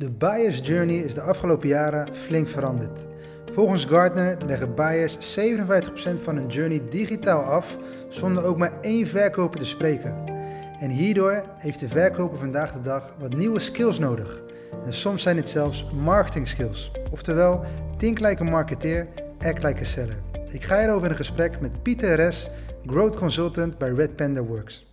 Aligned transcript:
De 0.00 0.10
buyer's 0.10 0.60
journey 0.62 0.96
is 0.96 1.14
de 1.14 1.20
afgelopen 1.20 1.68
jaren 1.68 2.14
flink 2.14 2.48
veranderd. 2.48 3.06
Volgens 3.52 3.84
Gartner 3.84 4.36
leggen 4.46 4.74
buyers 4.74 5.38
57% 5.38 6.22
van 6.22 6.36
hun 6.36 6.46
journey 6.46 6.82
digitaal 6.90 7.42
af 7.42 7.76
zonder 8.08 8.44
ook 8.44 8.58
maar 8.58 8.80
één 8.80 9.06
verkoper 9.06 9.58
te 9.58 9.64
spreken. 9.66 10.14
En 10.78 10.90
hierdoor 10.90 11.44
heeft 11.56 11.80
de 11.80 11.88
verkoper 11.88 12.38
vandaag 12.38 12.72
de 12.72 12.80
dag 12.80 13.14
wat 13.18 13.36
nieuwe 13.36 13.60
skills 13.60 13.98
nodig. 13.98 14.42
En 14.84 14.92
soms 14.92 15.22
zijn 15.22 15.36
het 15.36 15.48
zelfs 15.48 15.90
marketing 16.02 16.48
skills. 16.48 16.90
Oftewel, 17.10 17.64
think 17.96 18.20
like 18.20 18.42
a 18.42 18.50
marketeer, 18.50 19.06
act 19.38 19.62
like 19.62 19.80
a 19.80 19.84
seller. 19.84 20.18
Ik 20.48 20.64
ga 20.64 20.78
hierover 20.78 21.10
in 21.10 21.16
gesprek 21.16 21.60
met 21.60 21.82
Pieter 21.82 22.14
Res, 22.14 22.50
Growth 22.86 23.16
Consultant 23.16 23.78
bij 23.78 23.90
Red 23.90 24.16
Panda 24.16 24.42
Works. 24.42 24.89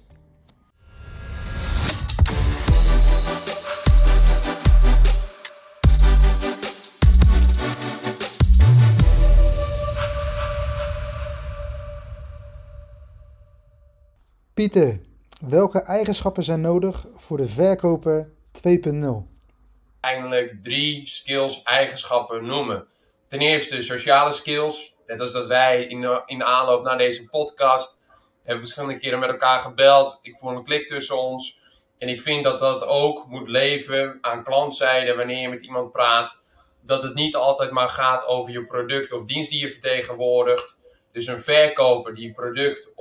Pieter, 14.57 14.99
welke 15.41 15.81
eigenschappen 15.81 16.43
zijn 16.43 16.61
nodig 16.61 17.05
voor 17.15 17.37
de 17.37 17.47
verkoper 17.47 18.29
2.0? 18.51 19.07
Eindelijk 19.99 20.63
drie 20.63 21.07
skills, 21.07 21.63
eigenschappen 21.63 22.45
noemen. 22.45 22.87
Ten 23.27 23.39
eerste 23.39 23.83
sociale 23.83 24.31
skills. 24.31 24.95
Net 25.07 25.21
als 25.21 25.31
dat 25.31 25.47
wij 25.47 25.83
in 25.83 26.01
de, 26.01 26.23
in 26.25 26.37
de 26.37 26.43
aanloop 26.43 26.83
naar 26.83 26.97
deze 26.97 27.25
podcast 27.25 27.99
hebben 28.43 28.63
verschillende 28.63 28.99
keren 28.99 29.19
met 29.19 29.29
elkaar 29.29 29.59
gebeld. 29.59 30.19
Ik 30.21 30.37
voel 30.39 30.51
een 30.51 30.63
klik 30.63 30.87
tussen 30.87 31.21
ons. 31.21 31.59
En 31.97 32.07
ik 32.09 32.21
vind 32.21 32.43
dat 32.43 32.59
dat 32.59 32.85
ook 32.85 33.27
moet 33.27 33.49
leven 33.49 34.17
aan 34.21 34.43
klantzijde 34.43 35.15
wanneer 35.15 35.41
je 35.41 35.49
met 35.49 35.63
iemand 35.63 35.91
praat. 35.91 36.39
Dat 36.81 37.03
het 37.03 37.13
niet 37.13 37.35
altijd 37.35 37.71
maar 37.71 37.89
gaat 37.89 38.25
over 38.25 38.51
je 38.51 38.65
product 38.65 39.11
of 39.11 39.23
dienst 39.25 39.49
die 39.49 39.61
je 39.61 39.71
vertegenwoordigt. 39.71 40.76
Dus 41.17 41.27
een 41.27 41.41
verkoper 41.41 42.15
die 42.15 42.33
product, 42.33 42.93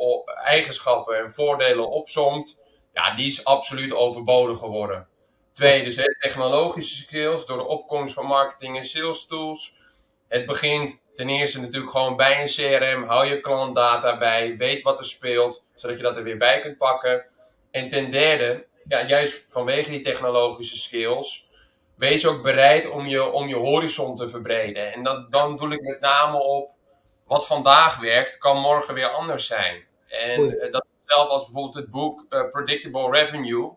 eigenschappen 0.45 1.19
en 1.19 1.33
voordelen 1.33 1.91
opzomt, 1.91 2.59
ja, 2.93 3.15
die 3.15 3.27
is 3.27 3.45
absoluut 3.45 3.93
overbodig 3.93 4.59
geworden. 4.59 5.09
Twee, 5.53 5.85
dus 5.85 5.95
technologische 6.19 6.95
skills 6.97 7.47
door 7.47 7.57
de 7.57 7.67
opkomst 7.67 8.15
van 8.15 8.27
marketing 8.27 8.77
en 8.77 8.85
sales 8.85 9.27
tools. 9.27 9.75
Het 10.29 10.47
begint 10.47 11.03
ten 11.15 11.29
eerste 11.29 11.61
natuurlijk 11.61 11.91
gewoon 11.91 12.17
bij 12.17 12.43
een 12.43 12.49
CRM. 12.49 13.05
Hou 13.05 13.27
je 13.27 13.41
klantdata 13.41 14.19
bij, 14.19 14.57
weet 14.57 14.83
wat 14.83 14.99
er 14.99 15.07
speelt, 15.07 15.65
zodat 15.75 15.97
je 15.97 16.03
dat 16.03 16.17
er 16.17 16.23
weer 16.23 16.39
bij 16.39 16.61
kunt 16.61 16.79
pakken. 16.79 17.25
En 17.71 17.89
ten 17.89 18.11
derde, 18.11 18.67
ja, 18.89 19.07
juist 19.07 19.45
vanwege 19.49 19.91
die 19.91 20.03
technologische 20.03 20.77
skills, 20.77 21.49
wees 21.97 22.27
ook 22.27 22.43
bereid 22.43 22.91
om 22.91 23.07
je, 23.07 23.33
om 23.33 23.49
je 23.49 23.57
horizon 23.57 24.17
te 24.17 24.29
verbreden. 24.29 24.93
En 24.93 25.03
dat, 25.03 25.33
dan 25.33 25.57
doe 25.57 25.73
ik 25.73 25.81
met 25.81 26.01
name 26.01 26.39
op 26.39 26.75
wat 27.27 27.47
vandaag 27.47 27.97
werkt, 28.01 28.39
kan 28.39 28.61
morgen 28.61 28.95
weer 28.95 29.09
anders 29.09 29.47
zijn. 29.47 29.85
En 30.07 30.41
uh, 30.41 30.73
dat 30.73 30.85
is 30.85 31.15
zelf 31.15 31.29
als 31.29 31.45
bijvoorbeeld 31.45 31.75
het 31.75 31.91
boek 31.91 32.27
uh, 32.31 32.51
Predictable 32.51 33.11
Revenue, 33.11 33.73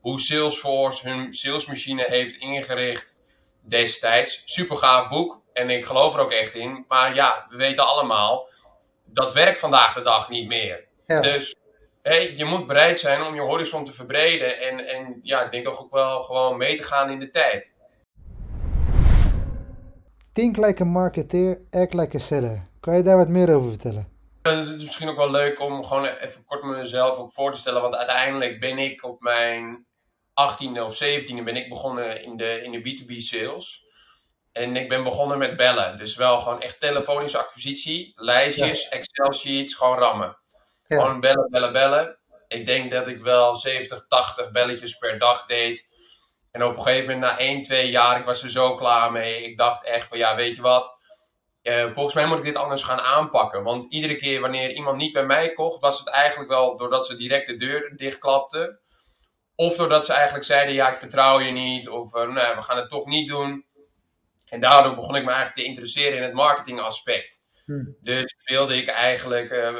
hoe 0.00 0.20
Salesforce 0.20 1.08
hun 1.08 1.34
salesmachine 1.34 2.04
heeft 2.08 2.36
ingericht 2.36 3.16
destijds. 3.60 4.42
Super 4.44 4.76
gaaf 4.76 5.08
boek 5.08 5.40
en 5.52 5.70
ik 5.70 5.84
geloof 5.84 6.14
er 6.14 6.20
ook 6.20 6.32
echt 6.32 6.54
in. 6.54 6.84
Maar 6.88 7.14
ja, 7.14 7.46
we 7.48 7.56
weten 7.56 7.86
allemaal, 7.86 8.48
dat 9.04 9.32
werkt 9.32 9.58
vandaag 9.58 9.94
de 9.94 10.02
dag 10.02 10.28
niet 10.28 10.48
meer. 10.48 10.84
Ja. 11.06 11.20
Dus 11.20 11.56
hey, 12.02 12.36
je 12.36 12.44
moet 12.44 12.66
bereid 12.66 12.98
zijn 12.98 13.22
om 13.22 13.34
je 13.34 13.40
horizon 13.40 13.84
te 13.84 13.92
verbreden 13.92 14.60
en, 14.60 14.86
en 14.86 15.20
ja, 15.22 15.44
ik 15.44 15.52
denk 15.52 15.64
toch 15.64 15.80
ook 15.80 15.92
wel 15.92 16.22
gewoon 16.22 16.56
mee 16.56 16.76
te 16.76 16.82
gaan 16.82 17.10
in 17.10 17.20
de 17.20 17.30
tijd. 17.30 17.72
Think 20.32 20.56
like 20.56 20.82
a 20.82 20.86
marketeer, 20.86 21.60
act 21.70 21.94
like 21.94 22.16
a 22.16 22.20
seller. 22.20 22.70
Kan 22.82 22.96
je 22.96 23.02
daar 23.02 23.16
wat 23.16 23.28
meer 23.28 23.54
over 23.54 23.68
vertellen? 23.68 24.08
Het 24.42 24.66
is 24.66 24.84
misschien 24.84 25.08
ook 25.08 25.16
wel 25.16 25.30
leuk 25.30 25.60
om 25.60 25.84
gewoon 25.84 26.04
even 26.04 26.44
kort 26.44 26.62
mezelf 26.62 27.18
ook 27.18 27.32
voor 27.32 27.52
te 27.52 27.58
stellen. 27.58 27.82
Want 27.82 27.94
uiteindelijk 27.94 28.60
ben 28.60 28.78
ik 28.78 29.04
op 29.04 29.20
mijn 29.20 29.86
18e 30.30 30.80
of 30.80 31.02
17e 31.02 31.44
ben 31.44 31.56
ik 31.56 31.68
begonnen 31.68 32.22
in 32.22 32.36
de, 32.36 32.62
in 32.62 32.70
de 32.70 32.80
B2B 32.80 33.16
sales. 33.16 33.86
En 34.52 34.76
ik 34.76 34.88
ben 34.88 35.04
begonnen 35.04 35.38
met 35.38 35.56
bellen. 35.56 35.98
Dus 35.98 36.16
wel 36.16 36.40
gewoon 36.40 36.62
echt 36.62 36.80
telefonische 36.80 37.38
acquisitie, 37.38 38.12
lijstjes, 38.14 38.88
Excel 38.88 39.32
sheets, 39.32 39.74
gewoon 39.74 39.98
rammen. 39.98 40.38
Ja. 40.86 41.00
Gewoon 41.00 41.20
bellen, 41.20 41.50
bellen, 41.50 41.72
bellen. 41.72 42.18
Ik 42.48 42.66
denk 42.66 42.92
dat 42.92 43.08
ik 43.08 43.20
wel 43.20 43.56
70, 43.56 44.04
80 44.08 44.50
belletjes 44.50 44.98
per 44.98 45.18
dag 45.18 45.46
deed. 45.46 45.88
En 46.50 46.64
op 46.64 46.76
een 46.76 46.82
gegeven 46.82 47.12
moment 47.12 47.32
na 47.32 47.38
1, 47.38 47.62
2 47.62 47.90
jaar, 47.90 48.18
ik 48.18 48.24
was 48.24 48.42
er 48.42 48.50
zo 48.50 48.74
klaar 48.74 49.12
mee. 49.12 49.44
Ik 49.44 49.58
dacht 49.58 49.84
echt 49.84 50.08
van 50.08 50.18
ja, 50.18 50.36
weet 50.36 50.56
je 50.56 50.62
wat 50.62 51.00
uh, 51.62 51.92
volgens 51.92 52.14
mij 52.14 52.26
moet 52.26 52.38
ik 52.38 52.44
dit 52.44 52.56
anders 52.56 52.82
gaan 52.82 53.00
aanpakken. 53.00 53.62
Want 53.62 53.92
iedere 53.92 54.16
keer 54.16 54.40
wanneer 54.40 54.72
iemand 54.72 54.96
niet 54.96 55.12
bij 55.12 55.24
mij 55.24 55.52
kocht, 55.52 55.80
was 55.80 55.98
het 55.98 56.08
eigenlijk 56.08 56.50
wel 56.50 56.76
doordat 56.76 57.06
ze 57.06 57.16
direct 57.16 57.46
de 57.46 57.56
deur 57.56 57.92
dichtklapten. 57.96 58.78
Of 59.54 59.76
doordat 59.76 60.06
ze 60.06 60.12
eigenlijk 60.12 60.44
zeiden, 60.44 60.74
ja, 60.74 60.90
ik 60.90 60.98
vertrouw 60.98 61.40
je 61.40 61.50
niet. 61.50 61.88
Of 61.88 62.14
uh, 62.14 62.22
nee, 62.22 62.54
we 62.54 62.62
gaan 62.62 62.76
het 62.76 62.90
toch 62.90 63.06
niet 63.06 63.28
doen. 63.28 63.64
En 64.48 64.60
daardoor 64.60 64.94
begon 64.94 65.16
ik 65.16 65.24
me 65.24 65.30
eigenlijk 65.30 65.60
te 65.60 65.64
interesseren 65.64 66.16
in 66.16 66.22
het 66.22 66.32
marketingaspect. 66.32 67.40
Hmm. 67.64 67.96
Dus 68.00 68.36
wilde 68.44 68.76
ik 68.76 68.88
eigenlijk 68.88 69.50
uh, 69.50 69.78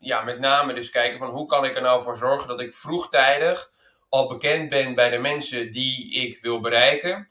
ja, 0.00 0.22
met 0.22 0.38
name 0.38 0.74
dus 0.74 0.90
kijken 0.90 1.18
van 1.18 1.30
hoe 1.30 1.46
kan 1.46 1.64
ik 1.64 1.76
er 1.76 1.82
nou 1.82 2.02
voor 2.02 2.16
zorgen 2.16 2.48
dat 2.48 2.60
ik 2.60 2.74
vroegtijdig 2.74 3.70
al 4.08 4.28
bekend 4.28 4.68
ben 4.68 4.94
bij 4.94 5.10
de 5.10 5.18
mensen 5.18 5.72
die 5.72 6.12
ik 6.12 6.38
wil 6.42 6.60
bereiken 6.60 7.28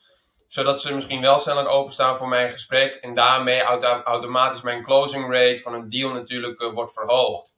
zodat 0.49 0.81
ze 0.81 0.95
misschien 0.95 1.21
wel 1.21 1.39
sneller 1.39 1.67
openstaan 1.67 2.17
voor 2.17 2.27
mijn 2.27 2.51
gesprek. 2.51 2.93
En 2.93 3.15
daarmee 3.15 3.61
automatisch 4.03 4.61
mijn 4.61 4.83
closing 4.83 5.31
rate 5.33 5.61
van 5.61 5.73
een 5.73 5.89
deal 5.89 6.13
natuurlijk 6.13 6.61
uh, 6.61 6.73
wordt 6.73 6.93
verhoogd. 6.93 7.57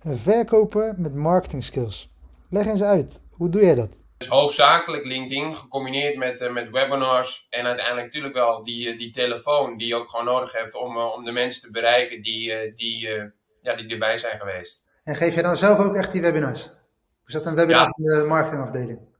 Een 0.00 0.18
verkoper 0.18 0.94
met 0.96 1.14
marketing 1.14 1.64
skills. 1.64 2.10
Leg 2.50 2.66
eens 2.66 2.82
uit, 2.82 3.22
hoe 3.30 3.48
doe 3.48 3.64
jij 3.64 3.74
dat? 3.74 3.88
Dus 4.16 4.28
hoofdzakelijk 4.28 5.04
LinkedIn, 5.04 5.56
gecombineerd 5.56 6.16
met, 6.16 6.40
uh, 6.40 6.52
met 6.52 6.70
webinars 6.70 7.46
en 7.50 7.66
uiteindelijk 7.66 8.06
natuurlijk 8.06 8.34
wel 8.34 8.64
die, 8.64 8.92
uh, 8.92 8.98
die 8.98 9.10
telefoon 9.10 9.76
die 9.76 9.86
je 9.86 9.94
ook 9.94 10.08
gewoon 10.08 10.24
nodig 10.24 10.52
hebt 10.52 10.74
om, 10.74 10.96
om 10.98 11.24
de 11.24 11.32
mensen 11.32 11.62
te 11.62 11.70
bereiken 11.70 12.22
die, 12.22 12.74
die, 12.74 13.08
ja, 13.62 13.74
die 13.74 13.88
erbij 13.88 14.18
zijn 14.18 14.38
geweest. 14.38 14.84
En 15.04 15.16
geef 15.16 15.34
jij 15.34 15.42
dan 15.42 15.56
zelf 15.56 15.78
ook 15.78 15.94
echt 15.94 16.12
die 16.12 16.22
webinars? 16.22 16.64
Hoe 16.66 17.26
is 17.26 17.32
dat 17.32 17.46
een 17.46 17.54
webinar 17.54 17.80
ja. 17.80 17.92
in 17.96 18.20
de 18.20 18.24
marketingafdeling? 18.28 19.15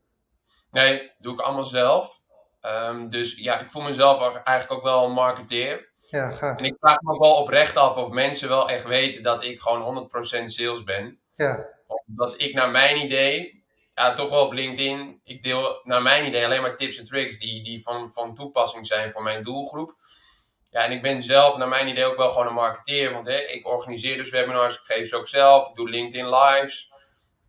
Nee, 0.76 1.12
doe 1.18 1.32
ik 1.32 1.40
allemaal 1.40 1.64
zelf. 1.64 2.20
Um, 2.62 3.10
dus 3.10 3.36
ja, 3.36 3.60
ik 3.60 3.70
voel 3.70 3.82
mezelf 3.82 4.34
eigenlijk 4.34 4.72
ook 4.72 4.82
wel 4.82 5.04
een 5.04 5.12
marketeer. 5.12 5.88
Ja, 6.00 6.30
gaaf. 6.30 6.58
En 6.58 6.64
ik 6.64 6.76
vraag 6.80 7.00
me 7.00 7.12
ook 7.12 7.20
wel 7.20 7.34
oprecht 7.34 7.76
af 7.76 7.96
of 7.96 8.08
mensen 8.08 8.48
wel 8.48 8.68
echt 8.68 8.84
weten 8.84 9.22
dat 9.22 9.44
ik 9.44 9.60
gewoon 9.60 10.10
100% 10.40 10.44
sales 10.44 10.84
ben. 10.84 11.18
Ja. 11.34 11.66
Omdat 12.06 12.40
ik 12.40 12.54
naar 12.54 12.70
mijn 12.70 13.04
idee, 13.04 13.64
ja, 13.94 14.14
toch 14.14 14.30
wel 14.30 14.44
op 14.44 14.52
LinkedIn, 14.52 15.20
ik 15.24 15.42
deel 15.42 15.80
naar 15.82 16.02
mijn 16.02 16.26
idee 16.26 16.44
alleen 16.44 16.62
maar 16.62 16.76
tips 16.76 16.98
en 16.98 17.06
tricks 17.06 17.38
die, 17.38 17.64
die 17.64 17.82
van, 17.82 18.12
van 18.12 18.34
toepassing 18.34 18.86
zijn 18.86 19.12
voor 19.12 19.22
mijn 19.22 19.42
doelgroep. 19.42 19.94
Ja, 20.70 20.84
en 20.84 20.92
ik 20.92 21.02
ben 21.02 21.22
zelf 21.22 21.56
naar 21.56 21.68
mijn 21.68 21.88
idee 21.88 22.04
ook 22.04 22.16
wel 22.16 22.30
gewoon 22.30 22.46
een 22.46 22.54
marketeer. 22.54 23.12
Want 23.12 23.26
hè, 23.26 23.38
ik 23.38 23.68
organiseer 23.68 24.16
dus 24.16 24.30
webinars, 24.30 24.74
ik 24.74 24.84
geef 24.84 25.08
ze 25.08 25.16
ook 25.16 25.28
zelf, 25.28 25.68
ik 25.68 25.74
doe 25.74 25.90
LinkedIn 25.90 26.28
lives. 26.28 26.94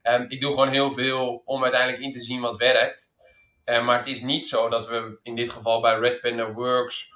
Um, 0.04 0.26
ik 0.28 0.42
doe 0.42 0.52
gewoon 0.52 0.70
heel 0.70 0.94
veel 0.94 1.42
om 1.46 1.64
uiteindelijk 1.64 2.04
in 2.04 2.12
te 2.12 2.22
zien 2.22 2.42
wat 2.42 2.58
werkt. 2.58 3.07
Uh, 3.70 3.86
maar 3.86 3.98
het 3.98 4.08
is 4.08 4.22
niet 4.22 4.48
zo 4.48 4.70
dat 4.70 4.88
we 4.88 5.20
in 5.24 5.36
dit 5.36 5.50
geval 5.50 5.82
bij 5.82 6.00
Red 6.00 6.22
Panda 6.22 6.52
Works 6.52 7.12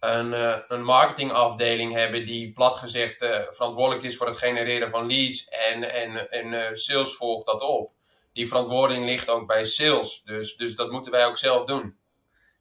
een, 0.00 0.30
uh, 0.30 0.56
een 0.68 0.84
marketingafdeling 0.84 1.92
hebben 1.92 2.26
die 2.26 2.52
plat 2.52 2.74
gezegd 2.74 3.22
uh, 3.22 3.36
verantwoordelijk 3.50 4.04
is 4.04 4.16
voor 4.16 4.26
het 4.26 4.36
genereren 4.36 4.90
van 4.90 5.06
leads 5.06 5.48
en, 5.48 5.92
en, 5.92 6.30
en 6.30 6.76
sales 6.76 7.16
volgt 7.16 7.46
dat 7.46 7.60
op. 7.60 7.90
Die 8.32 8.48
verantwoording 8.48 9.06
ligt 9.06 9.28
ook 9.28 9.46
bij 9.46 9.64
sales, 9.64 10.22
dus, 10.24 10.56
dus 10.56 10.74
dat 10.74 10.90
moeten 10.90 11.12
wij 11.12 11.26
ook 11.26 11.36
zelf 11.36 11.64
doen. 11.64 11.96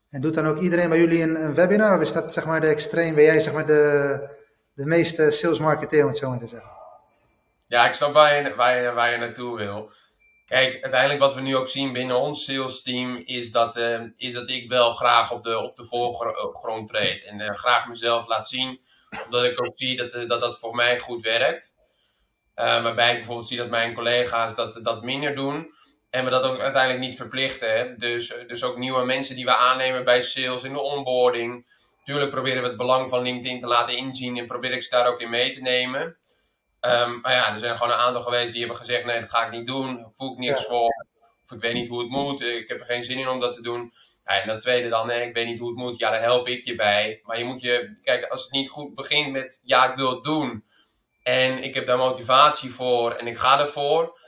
En 0.09 0.21
doet 0.21 0.33
dan 0.33 0.45
ook 0.45 0.59
iedereen 0.59 0.89
bij 0.89 0.99
jullie 0.99 1.21
een, 1.21 1.43
een 1.43 1.55
webinar 1.55 1.95
of 1.95 2.01
is 2.01 2.13
dat 2.13 2.33
zeg 2.33 2.45
maar 2.45 2.61
de 2.61 2.67
extreem, 2.67 3.15
ben 3.15 3.23
jij 3.23 3.39
zeg 3.39 3.53
maar 3.53 3.67
de, 3.67 4.29
de 4.73 4.85
meeste 4.85 5.31
sales 5.31 5.59
marketeer 5.59 6.01
om 6.01 6.09
het 6.09 6.17
zo 6.17 6.29
maar 6.29 6.39
te 6.39 6.47
zeggen? 6.47 6.69
Ja, 7.67 7.87
ik 7.87 7.93
snap 7.93 8.13
waar 8.13 8.35
je, 8.35 8.55
waar 8.55 8.81
je, 8.81 8.91
waar 8.91 9.11
je 9.11 9.17
naartoe 9.17 9.57
wil. 9.57 9.91
Kijk, 10.51 10.81
uiteindelijk 10.81 11.19
wat 11.19 11.33
we 11.33 11.41
nu 11.41 11.55
ook 11.55 11.69
zien 11.69 11.93
binnen 11.93 12.15
ons 12.15 12.45
sales 12.45 12.81
team 12.81 13.21
is 13.25 13.51
dat, 13.51 13.77
uh, 13.77 14.01
is 14.17 14.33
dat 14.33 14.49
ik 14.49 14.69
wel 14.69 14.93
graag 14.93 15.31
op 15.31 15.43
de, 15.43 15.57
op 15.57 15.75
de 15.75 15.85
voorgrond 15.85 16.87
treed. 16.87 17.23
En 17.23 17.39
uh, 17.39 17.49
graag 17.49 17.87
mezelf 17.87 18.27
laat 18.27 18.49
zien, 18.49 18.81
omdat 19.25 19.43
ik 19.43 19.65
ook 19.65 19.71
zie 19.75 19.97
dat 19.97 20.13
uh, 20.13 20.29
dat, 20.29 20.41
dat 20.41 20.59
voor 20.59 20.75
mij 20.75 20.99
goed 20.99 21.23
werkt. 21.23 21.73
waarbij 22.55 23.09
ik 23.11 23.17
bijvoorbeeld 23.17 23.47
zie 23.47 23.57
dat 23.57 23.69
mijn 23.69 23.93
collega's 23.93 24.55
dat, 24.55 24.79
dat 24.83 25.03
minder 25.03 25.35
doen. 25.35 25.73
En 26.09 26.23
we 26.23 26.29
dat 26.29 26.43
ook 26.43 26.59
uiteindelijk 26.59 27.03
niet 27.03 27.15
verplichten. 27.15 27.97
Dus, 27.97 28.33
dus 28.47 28.63
ook 28.63 28.77
nieuwe 28.77 29.05
mensen 29.05 29.35
die 29.35 29.45
we 29.45 29.55
aannemen 29.55 30.05
bij 30.05 30.21
sales 30.21 30.63
in 30.63 30.73
de 30.73 30.81
onboarding. 30.81 31.67
Tuurlijk 32.03 32.31
proberen 32.31 32.61
we 32.61 32.67
het 32.67 32.77
belang 32.77 33.09
van 33.09 33.21
LinkedIn 33.21 33.59
te 33.59 33.67
laten 33.67 33.97
inzien 33.97 34.37
en 34.37 34.47
probeer 34.47 34.71
ik 34.71 34.83
ze 34.83 34.89
daar 34.89 35.07
ook 35.07 35.21
in 35.21 35.29
mee 35.29 35.53
te 35.53 35.61
nemen. 35.61 36.17
Um, 36.81 37.19
maar 37.21 37.33
ja, 37.33 37.53
er 37.53 37.59
zijn 37.59 37.77
gewoon 37.77 37.93
een 37.93 37.99
aantal 37.99 38.21
geweest 38.21 38.51
die 38.51 38.59
hebben 38.59 38.77
gezegd: 38.77 39.05
nee, 39.05 39.19
dat 39.19 39.29
ga 39.29 39.45
ik 39.45 39.51
niet 39.51 39.67
doen. 39.67 40.11
Voel 40.15 40.31
ik 40.31 40.37
niks 40.37 40.65
voor. 40.65 41.07
Of 41.45 41.51
ik 41.51 41.61
weet 41.61 41.73
niet 41.73 41.89
hoe 41.89 41.99
het 41.99 42.09
moet, 42.09 42.41
ik 42.41 42.67
heb 42.67 42.79
er 42.79 42.85
geen 42.85 43.03
zin 43.03 43.19
in 43.19 43.27
om 43.27 43.39
dat 43.39 43.53
te 43.53 43.61
doen. 43.61 43.93
Ja, 44.25 44.41
en 44.41 44.47
dat 44.47 44.61
tweede 44.61 44.89
dan, 44.89 45.07
nee, 45.07 45.27
ik 45.27 45.33
weet 45.33 45.45
niet 45.45 45.59
hoe 45.59 45.69
het 45.69 45.77
moet. 45.77 45.97
Ja, 45.97 46.09
daar 46.09 46.21
help 46.21 46.47
ik 46.47 46.65
je 46.65 46.75
bij. 46.75 47.19
Maar 47.23 47.37
je 47.37 47.43
moet 47.43 47.61
je, 47.61 47.97
kijk, 48.03 48.25
als 48.25 48.43
het 48.43 48.51
niet 48.51 48.69
goed 48.69 48.95
begint 48.95 49.31
met, 49.31 49.59
ja, 49.63 49.89
ik 49.89 49.95
wil 49.95 50.09
het 50.09 50.23
doen. 50.23 50.65
En 51.23 51.63
ik 51.63 51.73
heb 51.73 51.87
daar 51.87 51.97
motivatie 51.97 52.73
voor 52.73 53.11
en 53.11 53.27
ik 53.27 53.37
ga 53.37 53.59
ervoor. 53.59 54.19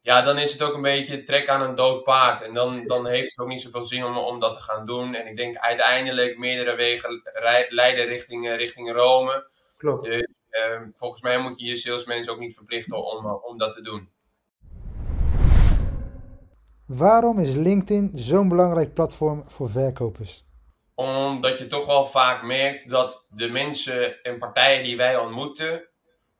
Ja, 0.00 0.22
dan 0.22 0.38
is 0.38 0.52
het 0.52 0.62
ook 0.62 0.74
een 0.74 0.82
beetje 0.82 1.22
trek 1.22 1.48
aan 1.48 1.62
een 1.62 1.74
dood 1.74 2.04
paard. 2.04 2.42
En 2.42 2.54
dan, 2.54 2.86
dan 2.86 3.06
heeft 3.06 3.30
het 3.30 3.38
ook 3.38 3.48
niet 3.48 3.62
zoveel 3.62 3.84
zin 3.84 4.04
om, 4.04 4.16
om 4.16 4.40
dat 4.40 4.54
te 4.54 4.60
gaan 4.60 4.86
doen. 4.86 5.14
En 5.14 5.26
ik 5.26 5.36
denk 5.36 5.56
uiteindelijk 5.56 6.38
meerdere 6.38 6.76
wegen 6.76 7.22
leiden 7.68 8.06
richting, 8.06 8.56
richting 8.56 8.92
Rome. 8.92 9.48
Klopt. 9.76 10.04
Dus 10.04 10.26
ehm, 10.50 10.88
volgens 10.94 11.22
mij 11.22 11.38
moet 11.38 11.60
je 11.60 11.66
je 11.66 11.76
salesmensen 11.76 12.32
ook 12.32 12.38
niet 12.38 12.54
verplichten 12.54 13.04
om, 13.04 13.26
om 13.26 13.58
dat 13.58 13.74
te 13.74 13.82
doen. 13.82 14.10
Waarom 16.86 17.38
is 17.38 17.54
LinkedIn 17.54 18.10
zo'n 18.14 18.48
belangrijk 18.48 18.94
platform 18.94 19.44
voor 19.46 19.70
verkopers? 19.70 20.44
Omdat 20.94 21.58
je 21.58 21.66
toch 21.66 21.86
wel 21.86 22.06
vaak 22.06 22.42
merkt 22.42 22.88
dat 22.88 23.26
de 23.28 23.48
mensen 23.48 24.22
en 24.22 24.38
partijen 24.38 24.84
die 24.84 24.96
wij 24.96 25.16
ontmoeten, 25.16 25.88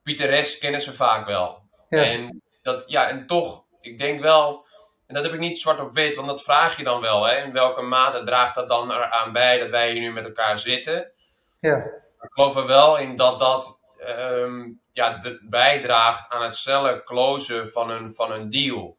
Pieter 0.03 0.57
kennen 0.61 0.81
ze 0.81 0.93
vaak 0.93 1.27
wel. 1.27 1.63
Ja. 1.89 2.05
En, 2.05 2.43
dat, 2.63 2.85
ja, 2.87 3.09
en 3.09 3.27
toch, 3.27 3.65
ik 3.81 3.99
denk 3.99 4.23
wel, 4.23 4.67
en 5.07 5.15
dat 5.15 5.25
heb 5.25 5.33
ik 5.33 5.39
niet 5.39 5.59
zwart 5.59 5.81
op 5.81 5.95
wit, 5.95 6.17
want 6.17 6.29
dat 6.29 6.43
vraag 6.43 6.77
je 6.77 6.85
dan 6.85 7.01
wel. 7.01 7.27
Hè, 7.27 7.45
in 7.45 7.53
welke 7.53 7.83
mate 7.83 8.23
draagt 8.23 8.55
dat 8.55 8.69
dan 8.69 8.93
eraan 8.93 9.33
bij 9.33 9.59
dat 9.59 9.71
wij 9.71 9.93
hier 9.93 10.01
nu 10.01 10.13
met 10.13 10.25
elkaar 10.25 10.59
zitten? 10.59 11.13
Ja. 11.61 11.77
Ik 12.21 12.33
geloof 12.33 12.57
er 12.57 12.67
wel 12.67 12.99
in 12.99 13.17
dat 13.17 13.39
dat 13.39 13.76
um, 14.09 14.81
ja, 14.93 15.23
bijdraagt 15.43 16.33
aan 16.33 16.43
het 16.43 16.55
snelle 16.55 17.03
closen 17.03 17.71
van 17.71 17.91
een, 17.91 18.15
van 18.15 18.33
een 18.33 18.51
deal. 18.51 18.97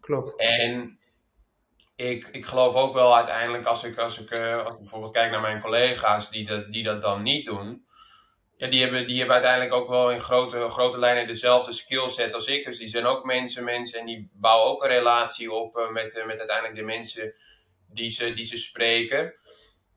Klopt. 0.00 0.36
En 0.36 0.98
ik, 1.96 2.28
ik 2.32 2.46
geloof 2.46 2.74
ook 2.74 2.94
wel 2.94 3.16
uiteindelijk, 3.16 3.64
als 3.64 3.84
ik, 3.84 3.98
als 3.98 4.18
ik, 4.18 4.30
uh, 4.30 4.64
als 4.64 4.72
ik 4.72 4.78
bijvoorbeeld 4.78 5.12
kijk 5.12 5.30
naar 5.30 5.40
mijn 5.40 5.60
collega's 5.60 6.30
die 6.30 6.46
dat, 6.46 6.72
die 6.72 6.82
dat 6.82 7.02
dan 7.02 7.22
niet 7.22 7.46
doen, 7.46 7.84
ja, 8.56 8.66
die, 8.66 8.80
hebben, 8.80 9.06
die 9.06 9.16
hebben 9.18 9.34
uiteindelijk 9.34 9.74
ook 9.74 9.88
wel 9.88 10.10
in 10.10 10.20
grote, 10.20 10.70
grote 10.70 10.98
lijnen 10.98 11.26
dezelfde 11.26 11.72
skillset 11.72 12.34
als 12.34 12.46
ik. 12.46 12.64
Dus 12.64 12.78
die 12.78 12.88
zijn 12.88 13.06
ook 13.06 13.24
mensen, 13.24 13.64
mensen 13.64 14.00
en 14.00 14.06
die 14.06 14.30
bouwen 14.32 14.70
ook 14.70 14.82
een 14.82 14.88
relatie 14.88 15.52
op 15.52 15.76
uh, 15.76 15.90
met, 15.90 16.14
uh, 16.14 16.26
met 16.26 16.38
uiteindelijk 16.38 16.78
de 16.78 16.84
mensen 16.84 17.34
die 17.88 18.10
ze, 18.10 18.34
die 18.34 18.46
ze 18.46 18.58
spreken. 18.58 19.34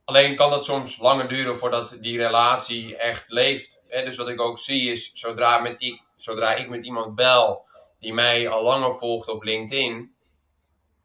Alleen 0.06 0.36
kan 0.36 0.50
dat 0.50 0.66
soms 0.66 0.98
langer 0.98 1.28
duren 1.28 1.58
voordat 1.58 1.98
die 2.00 2.18
relatie 2.18 2.98
echt 2.98 3.30
leeft. 3.30 3.73
Hè? 3.94 4.04
Dus 4.04 4.16
wat 4.16 4.28
ik 4.28 4.42
ook 4.42 4.60
zie 4.60 4.92
is, 4.92 5.12
zodra, 5.14 5.60
met 5.60 5.76
ik, 5.78 6.02
zodra 6.16 6.54
ik 6.54 6.70
met 6.70 6.86
iemand 6.86 7.16
bel 7.16 7.66
die 8.00 8.14
mij 8.14 8.50
al 8.50 8.64
langer 8.64 8.94
volgt 8.94 9.28
op 9.28 9.44
LinkedIn, 9.44 10.16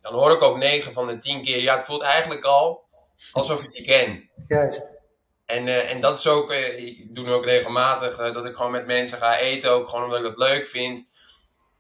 dan 0.03 0.13
hoor 0.13 0.33
ik 0.33 0.43
ook 0.43 0.57
9 0.57 0.93
van 0.93 1.07
de 1.07 1.19
10 1.19 1.43
keer, 1.43 1.61
ja, 1.63 1.77
het 1.77 1.85
voelt 1.85 2.03
eigenlijk 2.03 2.45
al 2.45 2.85
alsof 3.33 3.63
ik 3.63 3.73
die 3.73 3.85
ken. 3.85 4.31
Juist. 4.47 5.01
En, 5.47 5.67
uh, 5.67 5.91
en 5.91 6.01
dat 6.01 6.19
is 6.19 6.27
ook, 6.27 6.51
uh, 6.51 6.87
ik 6.87 7.15
doe 7.15 7.25
nu 7.25 7.33
ook 7.33 7.45
regelmatig, 7.45 8.21
uh, 8.21 8.35
dat 8.35 8.47
ik 8.47 8.55
gewoon 8.55 8.71
met 8.71 8.87
mensen 8.87 9.19
ga 9.19 9.39
eten, 9.39 9.71
ook 9.71 9.89
gewoon 9.89 10.05
omdat 10.05 10.19
ik 10.19 10.25
dat 10.25 10.37
leuk 10.37 10.67
vind. 10.67 11.09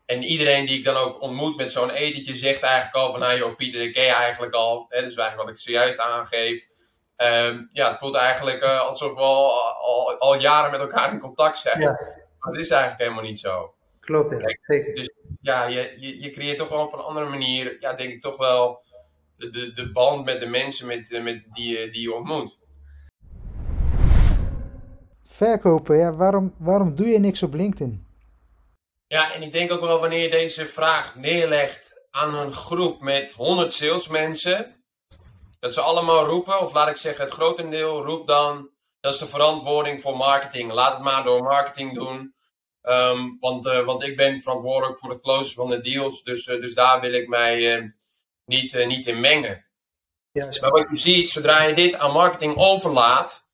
En 0.07 0.23
iedereen 0.23 0.67
die 0.67 0.79
ik 0.79 0.85
dan 0.85 0.97
ook 0.97 1.21
ontmoet 1.21 1.57
met 1.57 1.73
zo'n 1.73 1.91
etentje 1.91 2.37
zegt 2.37 2.63
eigenlijk 2.63 2.95
al 2.95 3.11
van, 3.11 3.21
nou 3.21 3.39
joh 3.39 3.57
Pieter, 3.57 3.81
ik 3.81 3.93
ken 3.93 4.05
je 4.05 4.13
eigenlijk 4.13 4.55
al. 4.55 4.87
Hè, 4.89 5.03
dus 5.03 5.15
eigenlijk 5.15 5.49
wat 5.49 5.59
ik 5.59 5.63
zojuist 5.63 6.01
aangeef. 6.01 6.68
Um, 7.23 7.69
ja, 7.73 7.89
het 7.89 7.99
voelt 7.99 8.15
eigenlijk 8.15 8.63
alsof 8.63 9.15
we 9.15 9.21
al, 9.21 9.51
al, 9.61 10.19
al, 10.19 10.41
jaren 10.41 10.71
met 10.71 10.81
elkaar 10.81 11.13
in 11.13 11.21
contact 11.21 11.59
zijn. 11.59 11.81
Ja. 11.81 12.01
Maar 12.39 12.53
dat 12.53 12.63
is 12.63 12.71
eigenlijk 12.71 13.01
helemaal 13.01 13.31
niet 13.31 13.41
zo. 13.41 13.75
Klopt, 14.01 14.41
ja. 14.41 14.57
zeker. 14.67 14.95
Dus 14.95 15.11
ja, 15.41 15.65
je, 15.65 15.95
je, 15.99 16.23
je, 16.23 16.31
creëert 16.31 16.59
toch 16.59 16.69
wel 16.69 16.87
op 16.87 16.93
een 16.93 16.99
andere 16.99 17.27
manier, 17.27 17.77
ja, 17.81 17.93
denk 17.93 18.11
ik 18.11 18.23
toch 18.23 18.37
wel 18.37 18.83
de, 19.37 19.51
de, 19.51 19.73
de 19.73 19.93
band 19.93 20.25
met 20.25 20.41
de 20.41 20.47
mensen 20.47 20.87
met, 20.87 21.21
met 21.23 21.47
die, 21.53 21.91
die 21.91 22.03
je 22.03 22.15
ontmoet. 22.15 22.59
Verkopen, 25.25 25.97
ja, 25.97 26.15
waarom, 26.15 26.55
waarom 26.59 26.95
doe 26.95 27.07
je 27.07 27.19
niks 27.19 27.43
op 27.43 27.55
LinkedIn? 27.55 28.07
Ja, 29.07 29.35
en 29.35 29.43
ik 29.43 29.53
denk 29.53 29.73
ook 29.73 29.81
wel 29.81 30.01
wanneer 30.01 30.23
je 30.23 30.31
deze 30.31 30.67
vraag 30.67 31.17
neerlegt 31.17 32.01
aan 32.11 32.35
een 32.35 32.53
groep 32.53 33.01
met 33.01 33.33
100 33.33 33.73
salesmensen, 33.73 34.67
dat 35.61 35.75
ze 35.75 35.81
allemaal 35.81 36.25
roepen, 36.25 36.61
of 36.61 36.73
laat 36.73 36.89
ik 36.89 36.97
zeggen, 36.97 37.25
het 37.25 37.35
grotendeel 37.35 38.05
roept 38.05 38.27
dan, 38.27 38.71
dat 39.01 39.13
is 39.13 39.19
de 39.19 39.27
verantwoording 39.27 40.03
voor 40.03 40.17
marketing. 40.17 40.73
Laat 40.73 40.93
het 40.93 41.03
maar 41.03 41.25
door 41.25 41.43
marketing 41.43 41.95
doen. 41.95 42.35
Um, 42.83 43.37
want, 43.41 43.67
uh, 43.67 43.85
want 43.85 44.03
ik 44.03 44.17
ben 44.17 44.41
verantwoordelijk 44.41 44.99
voor 44.99 45.11
het 45.11 45.23
closen 45.23 45.55
van 45.55 45.71
de 45.71 45.81
deals, 45.81 46.23
dus, 46.23 46.47
uh, 46.47 46.61
dus 46.61 46.75
daar 46.75 47.01
wil 47.01 47.13
ik 47.13 47.29
mij 47.29 47.77
uh, 47.77 47.91
niet, 48.45 48.87
niet 48.87 49.07
in 49.07 49.21
mengen. 49.21 49.67
Juist. 50.33 50.61
Maar 50.61 50.71
wat 50.71 50.91
je 50.91 50.99
ziet, 50.99 51.31
zodra 51.31 51.63
je 51.63 51.75
dit 51.75 51.95
aan 51.95 52.13
marketing 52.13 52.57
overlaat, 52.57 53.51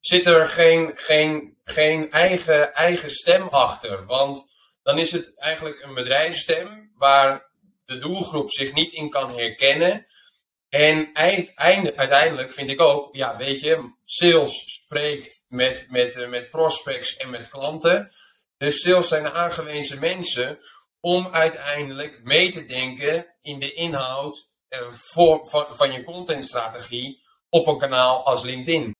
zit 0.00 0.26
er 0.26 0.48
geen, 0.48 0.90
geen, 0.94 1.58
geen 1.64 2.10
eigen, 2.10 2.74
eigen 2.74 3.10
stem 3.10 3.48
achter. 3.48 4.06
Want 4.06 4.52
dan 4.82 4.98
is 4.98 5.12
het 5.12 5.38
eigenlijk 5.38 5.82
een 5.82 5.94
bedrijfsstem 5.94 6.92
waar 6.96 7.50
de 7.84 7.98
doelgroep 7.98 8.50
zich 8.50 8.72
niet 8.72 8.92
in 8.92 9.10
kan 9.10 9.30
herkennen. 9.36 10.06
En 10.74 11.12
eind, 11.12 11.96
uiteindelijk 11.96 12.52
vind 12.52 12.70
ik 12.70 12.80
ook, 12.80 13.16
ja, 13.16 13.36
weet 13.36 13.60
je, 13.60 13.92
sales 14.04 14.74
spreekt 14.74 15.44
met, 15.48 15.86
met, 15.90 16.28
met 16.28 16.50
prospects 16.50 17.16
en 17.16 17.30
met 17.30 17.48
klanten. 17.48 18.12
Dus 18.56 18.80
sales 18.80 19.08
zijn 19.08 19.28
aangewezen 19.28 20.00
mensen 20.00 20.58
om 21.00 21.26
uiteindelijk 21.30 22.20
mee 22.22 22.52
te 22.52 22.66
denken 22.66 23.26
in 23.42 23.58
de 23.58 23.72
inhoud 23.72 24.50
eh, 24.68 24.78
voor, 24.92 25.46
van, 25.46 25.64
van 25.68 25.92
je 25.92 26.04
contentstrategie 26.04 27.22
op 27.48 27.66
een 27.66 27.78
kanaal 27.78 28.24
als 28.24 28.42
LinkedIn. 28.42 28.94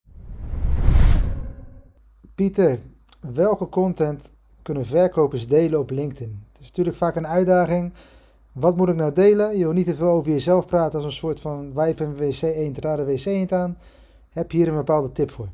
Pieter, 2.34 2.80
welke 3.20 3.68
content 3.68 4.30
kunnen 4.62 4.86
verkopers 4.86 5.46
delen 5.46 5.78
op 5.78 5.90
LinkedIn? 5.90 6.46
Het 6.52 6.60
is 6.60 6.66
natuurlijk 6.66 6.96
vaak 6.96 7.16
een 7.16 7.26
uitdaging. 7.26 7.94
Wat 8.54 8.76
moet 8.76 8.88
ik 8.88 8.94
nou 8.94 9.12
delen? 9.12 9.56
Je 9.56 9.64
wil 9.64 9.72
niet 9.72 9.86
te 9.86 9.96
veel 9.96 10.08
over 10.08 10.30
jezelf 10.30 10.66
praten 10.66 10.94
als 10.94 11.04
een 11.04 11.12
soort 11.12 11.40
van 11.40 11.74
wijf 11.74 12.00
en 12.00 12.16
wc 12.16 12.42
eend, 12.42 12.78
raar 12.78 13.06
wc 13.06 13.24
eend 13.24 13.52
aan. 13.52 13.78
Heb 14.30 14.50
je 14.50 14.56
hier 14.56 14.68
een 14.68 14.74
bepaalde 14.74 15.12
tip 15.12 15.30
voor? 15.30 15.52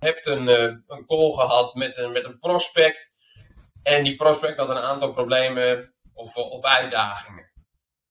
Je 0.00 0.06
hebt 0.06 0.26
een, 0.26 0.48
uh, 0.48 0.62
een 0.86 1.06
call 1.06 1.32
gehad 1.32 1.74
met 1.74 1.96
een, 1.96 2.12
met 2.12 2.24
een 2.24 2.38
prospect. 2.38 3.14
En 3.82 4.04
die 4.04 4.16
prospect 4.16 4.58
had 4.58 4.68
een 4.68 4.76
aantal 4.76 5.12
problemen 5.12 5.94
of, 6.12 6.36
of 6.36 6.64
uitdagingen. 6.64 7.52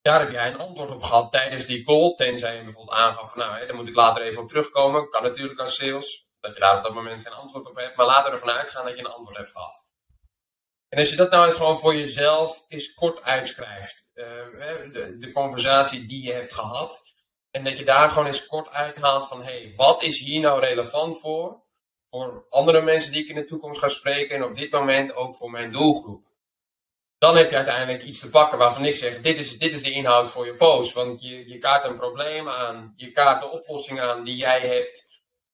Daar 0.02 0.20
heb 0.20 0.30
jij 0.30 0.48
een 0.48 0.58
antwoord 0.58 0.90
op 0.90 1.02
gehad 1.02 1.32
tijdens 1.32 1.66
die 1.66 1.84
call. 1.84 2.14
Tenzij 2.14 2.56
je 2.56 2.64
bijvoorbeeld 2.64 2.96
aangaf 2.96 3.32
van 3.32 3.38
nou, 3.38 3.58
hè, 3.58 3.66
daar 3.66 3.76
moet 3.76 3.88
ik 3.88 3.94
later 3.94 4.22
even 4.22 4.42
op 4.42 4.48
terugkomen. 4.48 5.10
Kan 5.10 5.22
natuurlijk 5.22 5.60
als 5.60 5.76
sales. 5.76 6.28
Dat 6.40 6.54
je 6.54 6.60
daar 6.60 6.76
op 6.76 6.84
dat 6.84 6.94
moment 6.94 7.22
geen 7.22 7.32
antwoord 7.32 7.68
op 7.68 7.76
hebt. 7.76 7.96
Maar 7.96 8.06
laten 8.06 8.24
we 8.24 8.36
ervan 8.36 8.50
uitgaan 8.50 8.84
dat 8.84 8.94
je 8.94 9.00
een 9.00 9.12
antwoord 9.12 9.36
hebt 9.36 9.50
gehad. 9.50 9.92
En 10.88 10.98
als 10.98 11.10
je 11.10 11.16
dat 11.16 11.30
nou 11.30 11.46
eens 11.46 11.56
gewoon 11.56 11.78
voor 11.78 11.94
jezelf 11.94 12.64
eens 12.68 12.94
kort 12.94 13.22
uitschrijft. 13.22 14.10
Uh, 14.14 14.24
de, 14.92 15.16
de, 15.18 15.32
conversatie 15.32 16.06
die 16.06 16.22
je 16.22 16.32
hebt 16.32 16.54
gehad. 16.54 17.02
En 17.50 17.64
dat 17.64 17.78
je 17.78 17.84
daar 17.84 18.10
gewoon 18.10 18.26
eens 18.26 18.46
kort 18.46 18.68
uithaalt 18.68 19.28
van 19.28 19.42
hé, 19.42 19.60
hey, 19.60 19.72
wat 19.76 20.02
is 20.02 20.18
hier 20.18 20.40
nou 20.40 20.60
relevant 20.60 21.20
voor? 21.20 21.62
Voor 22.10 22.46
andere 22.48 22.82
mensen 22.82 23.12
die 23.12 23.22
ik 23.22 23.28
in 23.28 23.34
de 23.34 23.44
toekomst 23.44 23.80
ga 23.80 23.88
spreken. 23.88 24.36
En 24.36 24.44
op 24.44 24.56
dit 24.56 24.70
moment 24.70 25.14
ook 25.14 25.36
voor 25.36 25.50
mijn 25.50 25.72
doelgroep. 25.72 26.26
Dan 27.18 27.36
heb 27.36 27.50
je 27.50 27.56
uiteindelijk 27.56 28.04
iets 28.04 28.20
te 28.20 28.30
pakken 28.30 28.58
waarvan 28.58 28.84
ik 28.84 28.96
zeg: 28.96 29.20
dit 29.20 29.38
is, 29.38 29.58
dit 29.58 29.72
is 29.72 29.82
de 29.82 29.90
inhoud 29.90 30.28
voor 30.28 30.46
je 30.46 30.56
post. 30.56 30.92
Want 30.92 31.22
je, 31.22 31.48
je 31.48 31.58
kaart 31.58 31.84
een 31.84 31.96
probleem 31.96 32.48
aan. 32.48 32.92
Je 32.96 33.10
kaart 33.10 33.42
de 33.42 33.50
oplossing 33.50 34.00
aan 34.00 34.24
die 34.24 34.36
jij 34.36 34.60
hebt, 34.60 35.06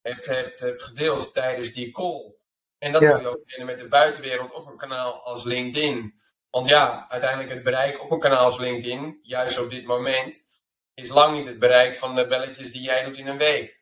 hebt, 0.03 0.27
hebt, 0.27 0.61
hebt 0.61 0.83
gedeeld 0.83 1.35
tijdens 1.35 1.73
die 1.73 1.91
call. 1.91 2.35
En 2.81 2.93
dat 2.93 3.03
ja. 3.03 3.09
wil 3.09 3.21
je 3.21 3.29
ook 3.29 3.49
delen 3.49 3.67
met 3.67 3.79
de 3.79 3.89
buitenwereld 3.89 4.53
op 4.53 4.67
een 4.67 4.77
kanaal 4.77 5.23
als 5.23 5.45
LinkedIn. 5.45 6.21
Want 6.51 6.69
ja, 6.69 7.07
uiteindelijk 7.09 7.51
het 7.51 7.63
bereik 7.63 8.03
op 8.03 8.11
een 8.11 8.19
kanaal 8.19 8.45
als 8.45 8.59
LinkedIn, 8.59 9.19
juist 9.23 9.61
op 9.61 9.71
dit 9.71 9.87
moment, 9.87 10.49
is 10.95 11.09
lang 11.09 11.37
niet 11.37 11.47
het 11.47 11.59
bereik 11.59 11.97
van 11.97 12.15
de 12.15 12.27
belletjes 12.27 12.73
die 12.73 12.83
jij 12.83 13.05
doet 13.05 13.17
in 13.17 13.27
een 13.27 13.39
week. 13.39 13.81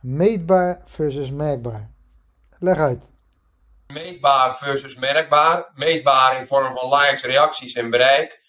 Meetbaar 0.00 0.80
versus 0.84 1.30
merkbaar. 1.30 1.90
Leg 2.58 2.78
uit. 2.78 3.02
Meetbaar 3.92 4.58
versus 4.58 4.94
merkbaar. 4.94 5.70
Meetbaar 5.74 6.40
in 6.40 6.46
vorm 6.46 6.76
van 6.76 6.98
likes, 6.98 7.22
reacties 7.22 7.74
en 7.74 7.90
bereik. 7.90 8.42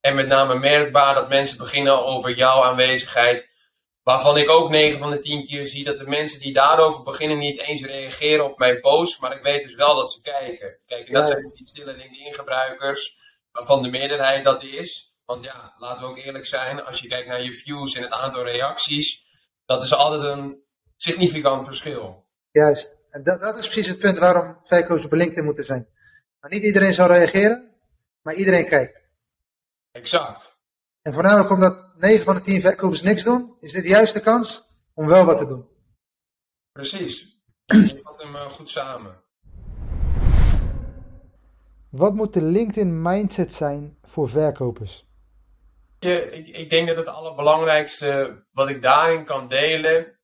En 0.00 0.14
met 0.14 0.26
name 0.26 0.58
merkbaar 0.58 1.14
dat 1.14 1.28
mensen 1.28 1.58
beginnen 1.58 2.04
over 2.04 2.34
jouw 2.34 2.62
aanwezigheid 2.62 3.52
Waarvan 4.04 4.36
ik 4.36 4.50
ook 4.50 4.70
9 4.70 4.98
van 4.98 5.10
de 5.10 5.18
10 5.18 5.46
keer 5.46 5.66
zie 5.66 5.84
dat 5.84 5.98
de 5.98 6.06
mensen 6.06 6.40
die 6.40 6.52
daarover 6.52 7.02
beginnen 7.02 7.38
niet 7.38 7.60
eens 7.60 7.84
reageren 7.84 8.44
op 8.44 8.58
mijn 8.58 8.80
post. 8.80 9.20
Maar 9.20 9.36
ik 9.36 9.42
weet 9.42 9.62
dus 9.62 9.74
wel 9.74 9.96
dat 9.96 10.12
ze 10.12 10.20
kijken. 10.20 10.78
Kijk, 10.86 11.06
en 11.06 11.12
dat 11.12 11.26
zijn 11.26 11.52
die 11.54 11.68
stille 11.68 11.96
LinkedIn-gebruikers, 11.96 13.16
waarvan 13.52 13.82
de 13.82 13.90
meerderheid 13.90 14.44
dat 14.44 14.62
is. 14.62 15.14
Want 15.24 15.42
ja, 15.42 15.74
laten 15.78 16.04
we 16.04 16.10
ook 16.10 16.18
eerlijk 16.18 16.46
zijn, 16.46 16.84
als 16.84 17.00
je 17.00 17.08
kijkt 17.08 17.28
naar 17.28 17.42
je 17.42 17.52
views 17.52 17.94
en 17.94 18.02
het 18.02 18.12
aantal 18.12 18.44
reacties, 18.44 19.26
dat 19.66 19.82
is 19.82 19.94
altijd 19.94 20.22
een 20.22 20.62
significant 20.96 21.64
verschil. 21.64 22.24
Juist. 22.50 23.02
En 23.10 23.22
dat, 23.22 23.40
dat 23.40 23.58
is 23.58 23.64
precies 23.64 23.86
het 23.86 23.98
punt 23.98 24.18
waarom 24.18 24.60
verkopers 24.64 25.04
op 25.04 25.12
LinkedIn 25.12 25.44
moeten 25.44 25.64
zijn. 25.64 25.88
Maar 26.40 26.50
niet 26.50 26.62
iedereen 26.62 26.94
zal 26.94 27.06
reageren. 27.06 27.74
maar 28.22 28.34
iedereen 28.34 28.66
kijkt. 28.66 29.02
Exact. 29.92 30.53
En 31.04 31.12
voornamelijk 31.12 31.50
omdat 31.50 31.88
9 31.98 32.24
van 32.24 32.34
de 32.34 32.40
10 32.40 32.60
verkopers 32.60 33.02
niks 33.02 33.24
doen, 33.24 33.54
is 33.60 33.72
dit 33.72 33.82
de 33.82 33.88
juiste 33.88 34.20
kans 34.20 34.68
om 34.94 35.06
wel 35.06 35.24
wat 35.24 35.38
te 35.38 35.46
doen. 35.46 35.68
Precies. 36.72 37.42
Je 37.64 38.00
vat 38.02 38.22
hem 38.22 38.34
eh, 38.34 38.46
goed 38.46 38.70
samen. 38.70 39.22
Wat 41.90 42.14
moet 42.14 42.32
de 42.32 42.42
LinkedIn 42.42 43.02
mindset 43.02 43.52
zijn 43.52 43.98
voor 44.02 44.28
verkopers? 44.28 45.06
Ik, 45.98 46.46
ik 46.46 46.70
denk 46.70 46.86
dat 46.86 46.96
het 46.96 47.06
allerbelangrijkste 47.06 48.42
wat 48.52 48.68
ik 48.68 48.82
daarin 48.82 49.24
kan 49.24 49.48
delen, 49.48 50.18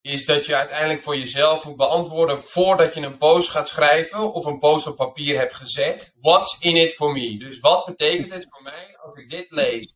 is 0.00 0.26
dat 0.26 0.46
je 0.46 0.56
uiteindelijk 0.56 1.02
voor 1.02 1.16
jezelf 1.16 1.64
moet 1.64 1.76
beantwoorden 1.76 2.42
voordat 2.42 2.94
je 2.94 3.00
een 3.00 3.18
post 3.18 3.48
gaat 3.48 3.68
schrijven 3.68 4.32
of 4.32 4.44
een 4.44 4.58
post 4.58 4.86
op 4.86 4.96
papier 4.96 5.38
hebt 5.38 5.54
gezet. 5.56 6.12
What's 6.20 6.58
in 6.60 6.76
it 6.76 6.94
for 6.94 7.12
me? 7.12 7.38
Dus 7.38 7.60
wat 7.60 7.86
betekent 7.86 8.32
het 8.32 8.46
voor 8.48 8.62
mij 8.62 8.98
als 9.02 9.14
ik 9.14 9.30
dit 9.30 9.50
lees? 9.50 9.94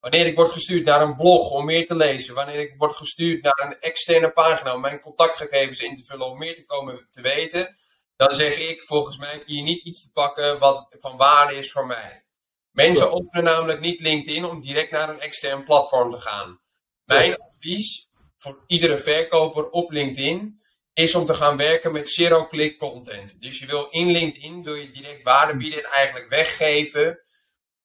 Wanneer 0.00 0.26
ik 0.26 0.36
word 0.36 0.52
gestuurd 0.52 0.84
naar 0.84 1.00
een 1.00 1.16
blog 1.16 1.50
om 1.50 1.64
meer 1.64 1.86
te 1.86 1.94
lezen, 1.94 2.34
wanneer 2.34 2.60
ik 2.60 2.74
word 2.76 2.96
gestuurd 2.96 3.42
naar 3.42 3.66
een 3.66 3.80
externe 3.80 4.30
pagina 4.30 4.74
om 4.74 4.80
mijn 4.80 5.00
contactgegevens 5.00 5.80
in 5.80 5.96
te 5.96 6.04
vullen 6.04 6.26
om 6.26 6.38
meer 6.38 6.54
te 6.54 6.64
komen 6.64 7.06
te 7.10 7.20
weten, 7.20 7.76
dan 8.16 8.34
zeg 8.34 8.58
ik 8.58 8.82
volgens 8.82 9.18
mij 9.18 9.42
hier 9.46 9.62
niet 9.62 9.84
iets 9.84 10.02
te 10.02 10.12
pakken 10.12 10.58
wat 10.58 10.96
van 10.98 11.16
waarde 11.16 11.56
is 11.56 11.72
voor 11.72 11.86
mij. 11.86 12.24
Mensen 12.70 13.12
openen 13.12 13.44
namelijk 13.44 13.80
niet 13.80 14.00
LinkedIn 14.00 14.44
om 14.44 14.60
direct 14.60 14.90
naar 14.90 15.08
een 15.08 15.20
extern 15.20 15.64
platform 15.64 16.12
te 16.12 16.20
gaan. 16.20 16.60
Mijn 17.04 17.36
advies 17.36 18.08
voor 18.36 18.64
iedere 18.66 18.98
verkoper 18.98 19.70
op 19.70 19.90
LinkedIn 19.90 20.62
is 20.94 21.14
om 21.14 21.26
te 21.26 21.34
gaan 21.34 21.56
werken 21.56 21.92
met 21.92 22.10
zero-click 22.10 22.78
content. 22.78 23.40
Dus 23.40 23.58
je 23.58 23.66
wil 23.66 23.88
in 23.90 24.10
LinkedIn 24.10 24.62
wil 24.62 24.74
je 24.74 24.90
direct 24.90 25.22
waarde 25.22 25.56
bieden 25.56 25.84
en 25.84 25.90
eigenlijk 25.90 26.28
weggeven 26.28 27.20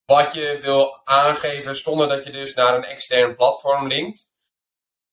wat 0.05 0.33
je 0.33 0.59
wil 0.62 1.01
aangeven 1.03 1.75
zonder 1.75 2.07
dat 2.07 2.24
je 2.24 2.31
dus 2.31 2.53
naar 2.53 2.75
een 2.75 2.83
extern 2.83 3.35
platform 3.35 3.88
linkt. 3.88 4.33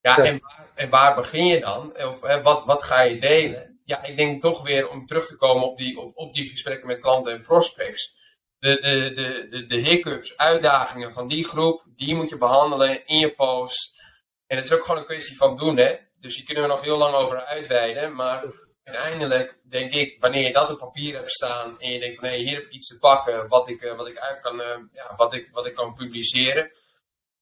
Ja, 0.01 0.17
Ja. 0.17 0.25
En, 0.25 0.41
waar, 0.41 0.71
en 0.75 0.91
waar 0.91 1.15
begin 1.15 1.47
je 1.47 1.61
dan? 1.61 1.97
Of 1.97 2.23
eh, 2.23 2.43
wat, 2.43 2.65
wat 2.65 2.85
ga 2.85 3.01
je 3.01 3.21
delen? 3.21 3.81
Ja, 3.85 4.03
ik 4.03 4.17
denk 4.17 4.41
toch 4.41 4.63
weer 4.63 4.89
om 4.89 5.07
terug 5.07 5.27
te 5.27 5.37
komen 5.37 5.69
op 5.69 5.79
die, 5.79 5.99
op, 5.99 6.17
op 6.17 6.35
die 6.35 6.49
gesprekken 6.49 6.87
met 6.87 7.01
klanten 7.01 7.33
en 7.33 7.43
prospects. 7.43 8.21
De, 8.59 8.81
de, 8.81 9.13
de, 9.15 9.49
de, 9.49 9.67
de 9.67 9.77
hiccups, 9.77 10.37
uitdagingen 10.37 11.13
van 11.13 11.29
die 11.29 11.45
groep, 11.45 11.85
die 11.97 12.15
moet 12.15 12.29
je 12.29 12.39
behandelen 12.39 13.07
in 13.07 13.19
je 13.19 13.35
post. 13.35 14.01
En 14.47 14.57
het 14.57 14.67
is 14.67 14.73
ook 14.73 14.85
gewoon 14.85 15.01
een 15.01 15.07
kwestie 15.07 15.37
van 15.37 15.57
doen, 15.57 15.77
hè. 15.77 15.97
Dus 16.21 16.37
hier 16.37 16.45
kunnen 16.45 16.63
we 16.63 16.69
nog 16.69 16.83
heel 16.83 16.99
lang 16.99 17.15
over 17.15 17.45
uitweiden. 17.45 18.15
Maar 18.15 18.45
uiteindelijk 18.83 19.59
denk 19.69 19.93
ik, 19.93 20.17
wanneer 20.21 20.47
je 20.47 20.53
dat 20.53 20.71
op 20.71 20.79
papier 20.79 21.15
hebt 21.15 21.31
staan 21.31 21.81
en 21.81 21.93
je 21.93 22.01
denkt 22.01 22.19
van 22.19 22.29
hé, 22.29 22.37
hier 22.37 22.55
heb 22.55 22.65
ik 22.65 22.73
iets 22.73 22.89
te 22.89 22.99
pakken 22.99 23.49
wat 23.49 23.69
ik, 23.69 23.83
eh, 23.83 23.97
wat 23.97 24.07
ik 24.07 24.19
uit 24.19 24.41
kan, 24.41 24.61
eh, 24.61 24.79
ja, 24.93 25.15
wat 25.17 25.33
ik, 25.33 25.49
wat 25.53 25.67
ik 25.67 25.75
kan 25.75 25.95
publiceren. 25.95 26.71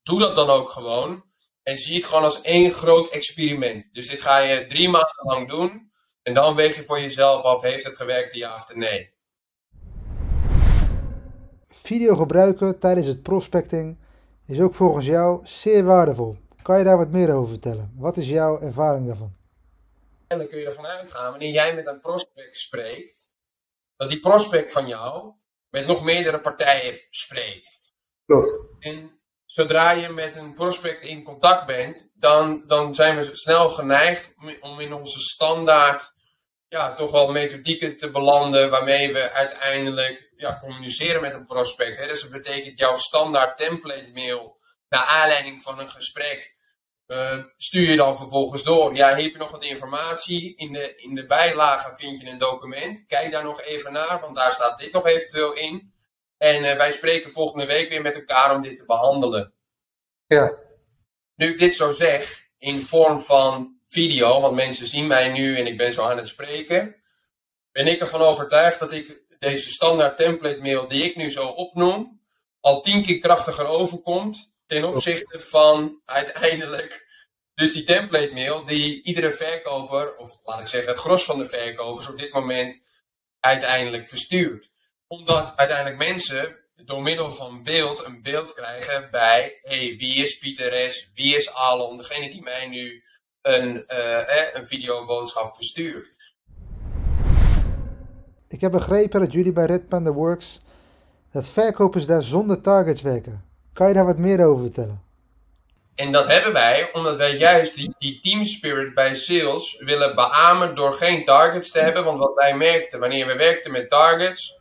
Doe 0.03 0.19
dat 0.19 0.37
dan 0.37 0.51
ook 0.51 0.71
gewoon. 0.71 1.25
En 1.63 1.77
zie 1.77 1.97
het 1.97 2.05
gewoon 2.05 2.25
als 2.25 2.41
één 2.41 2.71
groot 2.71 3.09
experiment. 3.09 3.89
Dus 3.93 4.09
dit 4.09 4.21
ga 4.21 4.39
je 4.39 4.67
drie 4.67 4.89
maanden 4.89 5.25
lang 5.27 5.49
doen. 5.49 5.93
En 6.23 6.35
dan 6.35 6.55
weeg 6.55 6.77
je 6.77 6.85
voor 6.85 7.01
jezelf 7.01 7.43
af, 7.43 7.63
heeft 7.63 7.85
het 7.85 7.97
gewerkt, 7.97 8.35
ja 8.35 8.55
of 8.55 8.75
nee. 8.75 9.11
Video 11.67 12.17
gebruiken 12.17 12.79
tijdens 12.79 13.07
het 13.07 13.23
prospecting 13.23 13.99
is 14.47 14.61
ook 14.61 14.75
volgens 14.75 15.07
jou 15.07 15.41
zeer 15.43 15.85
waardevol. 15.85 16.37
Kan 16.63 16.79
je 16.79 16.85
daar 16.85 16.97
wat 16.97 17.11
meer 17.11 17.35
over 17.35 17.49
vertellen? 17.49 17.93
Wat 17.97 18.17
is 18.17 18.29
jouw 18.29 18.61
ervaring 18.61 19.07
daarvan? 19.07 19.40
En 20.31 20.39
dan 20.39 20.49
kun 20.49 20.59
je 20.59 20.67
ervan 20.67 20.87
uitgaan, 20.87 21.31
wanneer 21.31 21.53
jij 21.53 21.75
met 21.75 21.87
een 21.87 22.01
prospect 22.01 22.57
spreekt, 22.57 23.33
dat 23.97 24.11
die 24.11 24.21
prospect 24.21 24.73
van 24.73 24.89
jou 24.89 25.35
met 25.69 25.87
nog 25.87 26.03
meerdere 26.05 26.41
partijen 26.41 27.01
spreekt. 27.11 27.81
Klopt. 28.25 28.51
En 28.79 29.21
zodra 29.45 29.91
je 29.91 30.09
met 30.09 30.37
een 30.37 30.55
prospect 30.55 31.03
in 31.05 31.23
contact 31.25 31.67
bent, 31.67 32.11
dan, 32.15 32.67
dan 32.67 32.95
zijn 32.95 33.17
we 33.17 33.37
snel 33.37 33.71
geneigd 33.71 34.35
om- 34.61 34.81
in 34.81 34.93
onze 34.93 35.21
standaard 35.21 36.13
ja, 36.69 36.95
toch 36.95 37.11
wel 37.11 37.33
methodieken 37.33 37.97
te 37.97 38.11
belanden 38.11 38.71
waarmee 38.71 39.13
we 39.13 39.31
uiteindelijk 39.31 40.33
ja, 40.37 40.59
communiceren 40.61 41.21
met 41.21 41.35
een 41.35 41.47
prospect. 41.47 41.99
Hè. 41.99 42.07
Dus 42.07 42.23
dat 42.23 42.31
betekent 42.31 42.79
jouw 42.79 42.97
standaard 42.97 43.59
template 43.59 44.11
mail 44.13 44.61
naar 44.89 45.05
aanleiding 45.05 45.63
van 45.63 45.79
een 45.79 45.89
gesprek. 45.91 46.59
Eh, 47.11 47.39
stuur 47.57 47.91
je 47.91 47.97
dan 47.97 48.17
vervolgens 48.17 48.63
door. 48.63 48.95
Ja, 48.95 49.09
heb 49.09 49.33
je 49.33 49.39
nog 49.39 49.51
wat 49.51 49.65
informatie? 49.65 50.55
In 50.57 50.73
de, 50.73 50.95
in 50.97 51.15
de 51.15 51.27
bijlage 51.27 51.95
vind 51.95 52.21
je 52.21 52.27
een 52.27 52.39
document. 52.39 53.07
Kijk 53.07 53.31
daar 53.33 53.45
nog 53.45 53.63
even 53.63 53.93
naar, 53.93 54.21
want 54.21 54.37
daar 54.37 54.53
staat 54.53 54.79
dit 54.79 54.93
nog 54.93 55.07
eventueel 55.07 55.53
in. 55.53 55.93
En 56.37 56.65
eh, 56.65 56.77
wij 56.77 56.93
spreken 56.93 57.33
volgende 57.33 57.67
week 57.67 57.89
weer 57.89 58.03
met 58.03 58.15
elkaar 58.15 58.55
om 58.55 58.63
dit 58.63 58.77
te 58.77 58.85
behandelen. 58.85 59.53
Ja, 60.27 60.53
Nu 61.35 61.53
ik 61.53 61.59
dit 61.59 61.75
zo 61.75 61.93
zeg, 61.93 62.47
in 62.59 62.85
vorm 62.85 63.21
van 63.21 63.81
video, 63.89 64.41
want 64.41 64.55
mensen 64.55 64.87
zien 64.87 65.07
mij 65.07 65.33
nu 65.33 65.57
en 65.57 65.67
ik 65.67 65.77
ben 65.77 65.93
zo 65.93 66.03
aan 66.03 66.17
het 66.17 66.29
spreken, 66.29 66.97
ben 67.73 67.87
ik 67.87 68.01
ervan 68.01 68.21
overtuigd 68.21 68.81
dat 68.81 68.93
ik 68.93 69.23
deze 69.39 69.71
standaard 69.71 70.17
template 70.17 70.61
mail 70.61 70.89
die 70.89 71.05
ik 71.05 71.17
nu 71.17 71.31
zo 71.31 71.47
opnoem, 71.47 72.21
al 72.61 72.81
tien 72.81 73.05
keer 73.05 73.19
krachtiger 73.19 73.67
overkomt 73.67 74.51
ten 74.71 74.85
opzichte 74.85 75.41
van 75.41 76.01
uiteindelijk 76.05 77.09
dus 77.55 77.73
die 77.73 77.85
template 77.85 78.33
mail 78.33 78.65
die 78.65 79.03
iedere 79.03 79.33
verkoper, 79.33 80.17
of 80.17 80.41
laat 80.43 80.61
ik 80.61 80.67
zeggen 80.67 80.93
het 80.93 81.01
gros 81.01 81.25
van 81.25 81.39
de 81.39 81.49
verkopers 81.49 82.09
op 82.09 82.19
dit 82.19 82.33
moment 82.33 82.83
uiteindelijk 83.41 84.09
verstuurt. 84.09 84.71
Omdat 85.07 85.53
uiteindelijk 85.57 85.99
mensen 85.99 86.57
door 86.75 87.03
middel 87.03 87.33
van 87.33 87.63
beeld 87.63 88.05
een 88.05 88.23
beeld 88.23 88.53
krijgen 88.53 89.09
bij 89.11 89.59
hey, 89.63 89.97
wie 89.99 90.15
is 90.15 90.39
Pieter 90.39 90.93
S., 90.93 91.11
wie 91.15 91.37
is 91.37 91.55
Alon, 91.55 91.97
degene 91.97 92.31
die 92.31 92.43
mij 92.43 92.69
nu 92.69 93.05
een, 93.43 93.87
eh, 93.87 94.39
eh, 94.39 94.55
een 94.55 94.67
videoboodschap 94.67 95.55
verstuurt. 95.55 96.35
ik 98.49 98.61
heb 98.61 98.71
begrepen 98.73 99.21
dat 99.21 99.33
jullie 99.33 99.53
bij 99.53 99.67
Red 99.67 99.89
Panda 99.89 100.13
Works 100.13 100.61
dat 101.31 101.49
verkopers 101.49 102.07
daar 102.07 102.23
zonder 102.23 102.61
targets 102.61 103.03
werken. 103.03 103.50
Kan 103.73 103.89
je 103.89 103.95
daar 103.95 104.07
wat 104.07 104.19
meer 104.19 104.47
over 104.47 104.63
vertellen? 104.63 105.03
En 105.95 106.13
dat 106.13 106.27
hebben 106.27 106.53
wij 106.53 106.93
omdat 106.93 107.17
wij 107.17 107.37
juist 107.37 107.75
die, 107.75 107.95
die 107.99 108.21
team 108.21 108.45
spirit 108.45 108.95
bij 108.95 109.15
sales 109.15 109.83
willen 109.85 110.15
beamen 110.15 110.75
door 110.75 110.93
geen 110.93 111.25
targets 111.25 111.71
te 111.71 111.81
hebben. 111.81 112.05
Want 112.05 112.19
wat 112.19 112.35
wij 112.35 112.57
merkten, 112.57 113.01
wanneer 113.01 113.27
we 113.27 113.37
werkten 113.37 113.73
met 113.73 113.91
targets, 113.91 114.61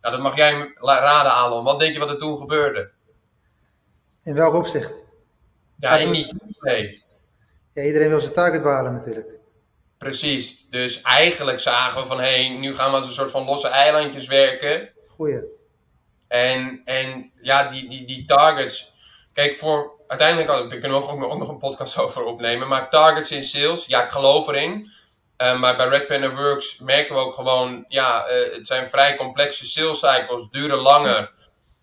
nou, 0.00 0.14
dat 0.14 0.24
mag 0.24 0.36
jij 0.36 0.72
raden 0.76 1.32
Alon. 1.32 1.64
Wat 1.64 1.78
denk 1.78 1.92
je 1.92 1.98
wat 1.98 2.10
er 2.10 2.18
toen 2.18 2.38
gebeurde? 2.38 2.90
In 4.22 4.34
welk 4.34 4.54
opzicht? 4.54 4.94
Ja, 5.76 5.96
in 5.96 6.12
die 6.12 6.34
nee. 6.60 7.04
Ja, 7.74 7.82
iedereen 7.82 8.08
wil 8.08 8.20
zijn 8.20 8.32
target 8.32 8.62
behalen 8.62 8.92
natuurlijk. 8.92 9.38
Precies. 9.98 10.68
Dus 10.70 11.02
eigenlijk 11.02 11.60
zagen 11.60 12.00
we 12.00 12.06
van, 12.06 12.18
hé, 12.18 12.46
hey, 12.46 12.58
nu 12.58 12.74
gaan 12.74 12.90
we 12.90 12.96
als 12.96 13.06
een 13.06 13.12
soort 13.12 13.30
van 13.30 13.44
losse 13.44 13.68
eilandjes 13.68 14.26
werken. 14.26 14.90
Goeie. 15.08 15.42
En, 16.28 16.82
en 16.84 17.32
ja, 17.42 17.70
die, 17.70 17.88
die, 17.88 18.04
die 18.06 18.24
targets. 18.24 18.92
Kijk, 19.32 19.56
voor 19.58 19.92
uiteindelijk, 20.08 20.48
daar 20.48 20.78
kunnen 20.78 20.90
we 21.00 21.06
ook, 21.06 21.18
nog- 21.18 21.30
ook 21.30 21.38
nog 21.38 21.48
een 21.48 21.58
podcast 21.58 21.98
over 22.04 22.24
opnemen. 22.24 22.68
Maar 22.68 22.90
targets 22.90 23.30
in 23.32 23.44
sales, 23.44 23.86
ja, 23.86 24.04
ik 24.04 24.10
geloof 24.10 24.48
erin. 24.48 24.90
Eh, 25.36 25.58
maar 25.58 25.76
bij 25.76 25.88
Red 25.88 26.06
Panda 26.06 26.34
Works 26.34 26.78
merken 26.78 27.14
we 27.14 27.20
ook 27.20 27.34
gewoon, 27.34 27.84
ja, 27.88 28.26
eh, 28.26 28.54
het 28.54 28.66
zijn 28.66 28.90
vrij 28.90 29.16
complexe 29.16 29.66
sales 29.66 29.98
cycles, 29.98 30.50
duren 30.50 30.78
langer. 30.78 31.16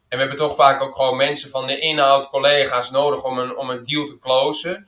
En 0.09 0.19
we 0.19 0.25
hebben 0.25 0.37
toch 0.37 0.55
vaak 0.55 0.81
ook 0.81 0.95
gewoon 0.95 1.17
mensen 1.17 1.49
van 1.49 1.67
de 1.67 1.79
inhoud, 1.79 2.29
collega's 2.29 2.91
nodig 2.91 3.23
om 3.23 3.37
een, 3.39 3.57
om 3.57 3.69
een 3.69 3.83
deal 3.85 4.05
te 4.05 4.19
closen. 4.19 4.87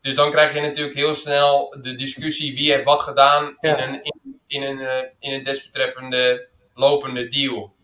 Dus 0.00 0.14
dan 0.14 0.30
krijg 0.30 0.54
je 0.54 0.60
natuurlijk 0.60 0.96
heel 0.96 1.14
snel 1.14 1.76
de 1.82 1.94
discussie 1.96 2.54
wie 2.54 2.72
heeft 2.72 2.84
wat 2.84 3.00
gedaan 3.00 3.56
Ja. 3.60 3.76
in, 3.76 3.88
een, 3.88 4.02
in, 4.02 4.40
in, 4.46 4.62
een, 4.62 4.80
eh, 4.80 5.08
in 5.18 5.32
een 5.32 5.42
desbetreffende 5.42 6.48
lopende 6.74 7.28
deal. 7.28 7.74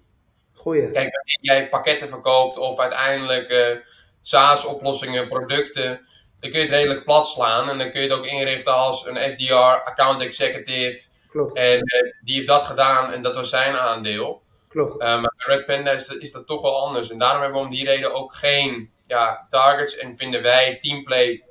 Goeie. 0.64 0.90
Kijk, 0.90 1.14
wanneer 1.14 1.38
jij 1.40 1.68
pakketten 1.68 2.08
verkoopt 2.08 2.56
of 2.56 2.78
uiteindelijk 2.78 3.48
eh, 3.48 3.76
SaaS-oplossingen, 4.22 5.28
producten, 5.28 6.06
dan 6.40 6.50
kun 6.50 6.60
je 6.60 6.66
het 6.66 6.74
redelijk 6.74 7.04
plat 7.04 7.28
slaan. 7.28 7.68
En 7.68 7.78
dan 7.78 7.90
kun 7.90 8.00
je 8.00 8.08
het 8.08 8.18
ook 8.18 8.26
inrichten 8.26 8.74
als 8.74 9.06
een 9.06 9.30
SDR, 9.32 9.54
account 9.54 10.22
executive. 10.22 11.08
Klopt. 11.28 11.56
En 11.56 11.80
eh, 11.80 12.12
die 12.22 12.34
heeft 12.34 12.46
dat 12.46 12.62
gedaan 12.62 13.12
en 13.12 13.22
dat 13.22 13.34
was 13.34 13.50
zijn 13.50 13.76
aandeel. 13.76 14.42
Klopt. 14.68 15.00
Eh, 15.00 15.08
maar 15.08 15.34
bij 15.36 15.56
Red 15.56 15.66
Panda 15.66 15.90
is, 15.90 16.08
is 16.08 16.32
dat 16.32 16.46
toch 16.46 16.62
wel 16.62 16.80
anders. 16.80 17.10
En 17.10 17.18
daarom 17.18 17.42
hebben 17.42 17.60
we 17.60 17.66
om 17.66 17.74
die 17.74 17.84
reden 17.84 18.14
ook 18.14 18.34
geen 18.34 18.90
ja, 19.06 19.46
targets. 19.50 19.96
En 19.96 20.16
vinden 20.16 20.42
wij 20.42 20.78
teamplay 20.78 21.44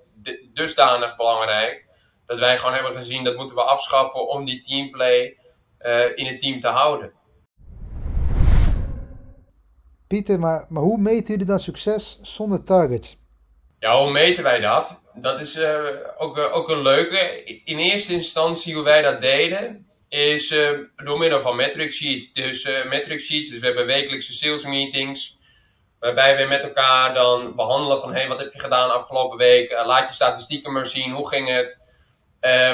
dusdanig 0.54 1.16
belangrijk. 1.16 1.86
Dat 2.26 2.40
wij 2.40 2.58
gewoon 2.58 2.74
hebben 2.74 2.94
gezien 2.94 3.24
dat 3.24 3.36
moeten 3.36 3.56
we 3.56 3.64
afschaffen 3.64 4.28
om 4.28 4.46
die 4.46 4.62
teamplay 4.62 5.38
in 6.16 6.26
het 6.26 6.40
team 6.40 6.60
te 6.60 6.68
houden. 6.68 7.14
Maar, 10.40 10.66
maar 10.70 10.84
hoe 10.84 10.98
meten 10.98 11.28
jullie 11.28 11.46
dan 11.46 11.60
succes 11.60 12.20
zonder 12.22 12.64
targets? 12.64 13.18
Ja, 13.80 13.98
hoe 14.02 14.12
meten 14.12 14.44
wij 14.44 14.60
dat? 14.60 15.02
Dat 15.14 15.42
is 15.42 15.56
eh, 15.56 15.80
ook, 16.18 16.38
eh, 16.38 16.56
ook 16.56 16.70
een 16.70 16.82
leuke. 16.82 17.44
In 17.64 17.78
eerste 17.78 18.14
instantie 18.14 18.74
hoe 18.76 18.84
wij 18.84 19.02
dat 19.02 19.22
deden, 19.22 19.88
is 20.10 20.56
door 20.96 21.18
middel 21.18 21.42
van 21.42 21.56
metric 21.56 21.92
sheet. 21.92 22.36
Dus 22.36 22.70
metric 22.90 23.20
sheets, 23.20 23.50
dus 23.50 23.60
we 23.60 23.66
hebben 23.66 23.86
wekelijkse 23.86 24.34
sales 24.34 24.66
meetings. 24.66 25.38
Waarbij 26.00 26.38
we 26.38 26.46
met 26.46 26.62
elkaar 26.62 27.14
dan 27.14 27.56
behandelen 27.56 28.00
van 28.00 28.14
hey, 28.14 28.28
wat 28.28 28.40
heb 28.40 28.54
je 28.54 28.60
gedaan 28.60 28.92
afgelopen 28.92 29.38
week? 29.38 29.82
laat 29.86 30.08
je 30.08 30.14
statistieken 30.14 30.74
maar 30.74 30.86
zien, 30.86 31.12
hoe 31.12 31.28
ging 31.28 31.48
het? 31.48 31.82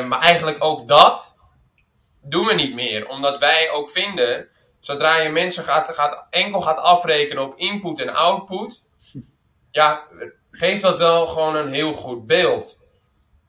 maar 0.08 0.20
eigenlijk 0.20 0.64
ook 0.64 0.88
dat 0.88 1.36
doen 2.22 2.46
we 2.46 2.54
niet 2.54 2.76
meer. 2.76 3.08
Omdat 3.08 3.40
wij 3.40 3.72
ook 3.72 3.90
vinden, 3.90 4.50
zodra 4.80 5.18
je 5.18 5.30
mensen 5.30 5.64
gaat, 5.64 5.90
gaat, 5.90 6.28
enkel 6.30 6.62
gaat 6.62 6.78
afrekenen 6.78 7.44
op 7.44 7.58
input 7.58 8.02
en 8.02 8.14
output, 8.14 8.86
ja, 9.72 10.08
geeft 10.52 10.82
dat 10.82 10.98
wel 10.98 11.28
gewoon 11.28 11.56
een 11.56 11.74
heel 11.74 11.94
goed 11.94 12.28
beeld. 12.28 12.80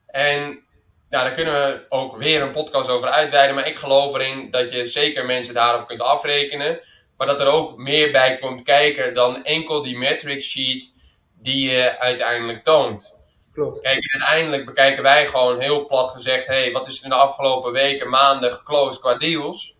En 0.07 0.65
ja, 1.09 1.23
daar 1.23 1.31
kunnen 1.31 1.53
we 1.53 1.85
ook 1.89 2.17
weer 2.17 2.41
een 2.41 2.51
podcast 2.51 2.89
over 2.89 3.09
uitweiden. 3.09 3.55
Maar 3.55 3.67
ik 3.67 3.75
geloof 3.75 4.13
erin 4.13 4.51
dat 4.51 4.71
je 4.71 4.87
zeker 4.87 5.25
mensen 5.25 5.53
daarop 5.53 5.87
kunt 5.87 6.01
afrekenen. 6.01 6.79
Maar 7.17 7.27
dat 7.27 7.39
er 7.39 7.47
ook 7.47 7.77
meer 7.77 8.11
bij 8.11 8.37
komt 8.37 8.63
kijken 8.63 9.13
dan 9.13 9.43
enkel 9.43 9.83
die 9.83 9.97
metric 9.97 10.41
sheet 10.41 10.93
die 11.33 11.71
je 11.71 11.99
uiteindelijk 11.99 12.63
toont. 12.63 13.15
Klopt. 13.53 13.81
Kijk, 13.81 14.11
uiteindelijk 14.11 14.65
bekijken 14.65 15.03
wij 15.03 15.25
gewoon 15.25 15.59
heel 15.59 15.85
plat 15.85 16.09
gezegd: 16.09 16.47
hey, 16.47 16.71
wat 16.71 16.87
is 16.87 16.97
er 16.97 17.03
in 17.03 17.09
de 17.09 17.15
afgelopen 17.15 17.71
weken, 17.71 18.09
maanden 18.09 18.53
geclosed 18.53 19.01
qua 19.01 19.17
deals? 19.17 19.77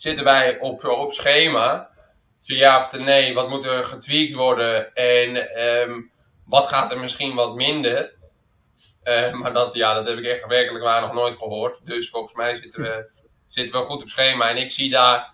Zitten 0.00 0.24
wij 0.24 0.58
op, 0.58 0.84
op 0.84 1.12
schema? 1.12 1.90
Zo 2.40 2.54
ja 2.54 2.78
of 2.78 2.98
nee, 2.98 3.34
wat 3.34 3.48
moet 3.48 3.64
er 3.64 3.84
getweakt 3.84 4.34
worden? 4.34 4.94
En 4.94 5.54
ehm, 5.54 6.00
wat 6.44 6.68
gaat 6.68 6.92
er 6.92 7.00
misschien 7.00 7.34
wat 7.34 7.54
minder? 7.54 8.14
Uh, 9.04 9.32
maar 9.32 9.52
dat, 9.52 9.74
ja, 9.74 9.94
dat 9.94 10.08
heb 10.08 10.18
ik 10.18 10.24
echt 10.24 10.46
werkelijk 10.46 10.84
waar 10.84 11.00
nog 11.00 11.12
nooit 11.12 11.36
gehoord. 11.36 11.80
Dus 11.84 12.10
volgens 12.10 12.34
mij 12.34 12.54
zitten 12.54 12.82
we, 12.82 13.10
zitten 13.48 13.80
we 13.80 13.86
goed 13.86 14.02
op 14.02 14.08
schema. 14.08 14.50
En 14.50 14.56
ik 14.56 14.70
zie 14.70 14.90
daar 14.90 15.32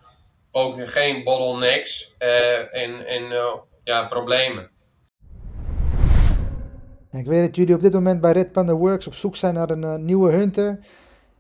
ook 0.50 0.88
geen 0.88 1.25
bottlenecks 1.25 2.14
uh, 2.18 2.75
en, 2.75 3.06
en 3.06 3.23
uh, 3.23 3.54
ja, 3.85 4.06
problemen. 4.06 4.70
Ik 7.11 7.26
weet 7.26 7.46
dat 7.46 7.56
jullie 7.56 7.75
op 7.75 7.80
dit 7.80 7.92
moment 7.92 8.20
bij 8.20 8.32
Red 8.32 8.52
Panda 8.52 8.73
Works 8.73 9.06
op 9.06 9.14
zoek 9.14 9.37
zijn 9.37 9.54
naar 9.54 9.70
een 9.70 10.04
nieuwe 10.04 10.32
hunter. 10.32 10.78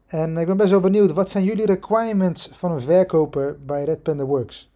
En 0.06 0.36
ik 0.36 0.46
ben 0.46 0.56
best 0.56 0.70
wel 0.70 0.80
benieuwd, 0.80 1.12
wat 1.12 1.30
zijn 1.30 1.44
jullie 1.44 1.66
requirements 1.66 2.48
van 2.52 2.72
een 2.72 2.80
verkoper 2.80 3.64
bij 3.64 3.84
Red 3.84 4.02
Panda 4.02 4.24
Works? 4.24 4.68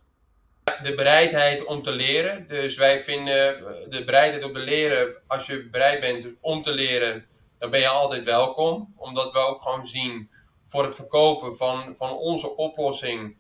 De 0.83 0.95
bereidheid 0.95 1.65
om 1.65 1.83
te 1.83 1.91
leren. 1.91 2.49
Dus 2.49 2.77
wij 2.77 3.01
vinden 3.01 3.65
de 3.89 4.05
bereidheid 4.05 4.45
om 4.45 4.53
te 4.53 4.59
leren, 4.59 5.15
als 5.27 5.47
je 5.47 5.69
bereid 5.71 6.01
bent 6.01 6.27
om 6.41 6.63
te 6.63 6.73
leren, 6.73 7.27
dan 7.59 7.71
ben 7.71 7.81
je 7.81 7.89
altijd 7.89 8.25
welkom. 8.25 8.95
Omdat 8.97 9.33
we 9.33 9.39
ook 9.39 9.63
gewoon 9.63 9.87
zien, 9.87 10.31
voor 10.67 10.85
het 10.85 10.95
verkopen 10.95 11.57
van, 11.57 11.95
van 11.97 12.11
onze 12.11 12.57
oplossing, 12.57 13.37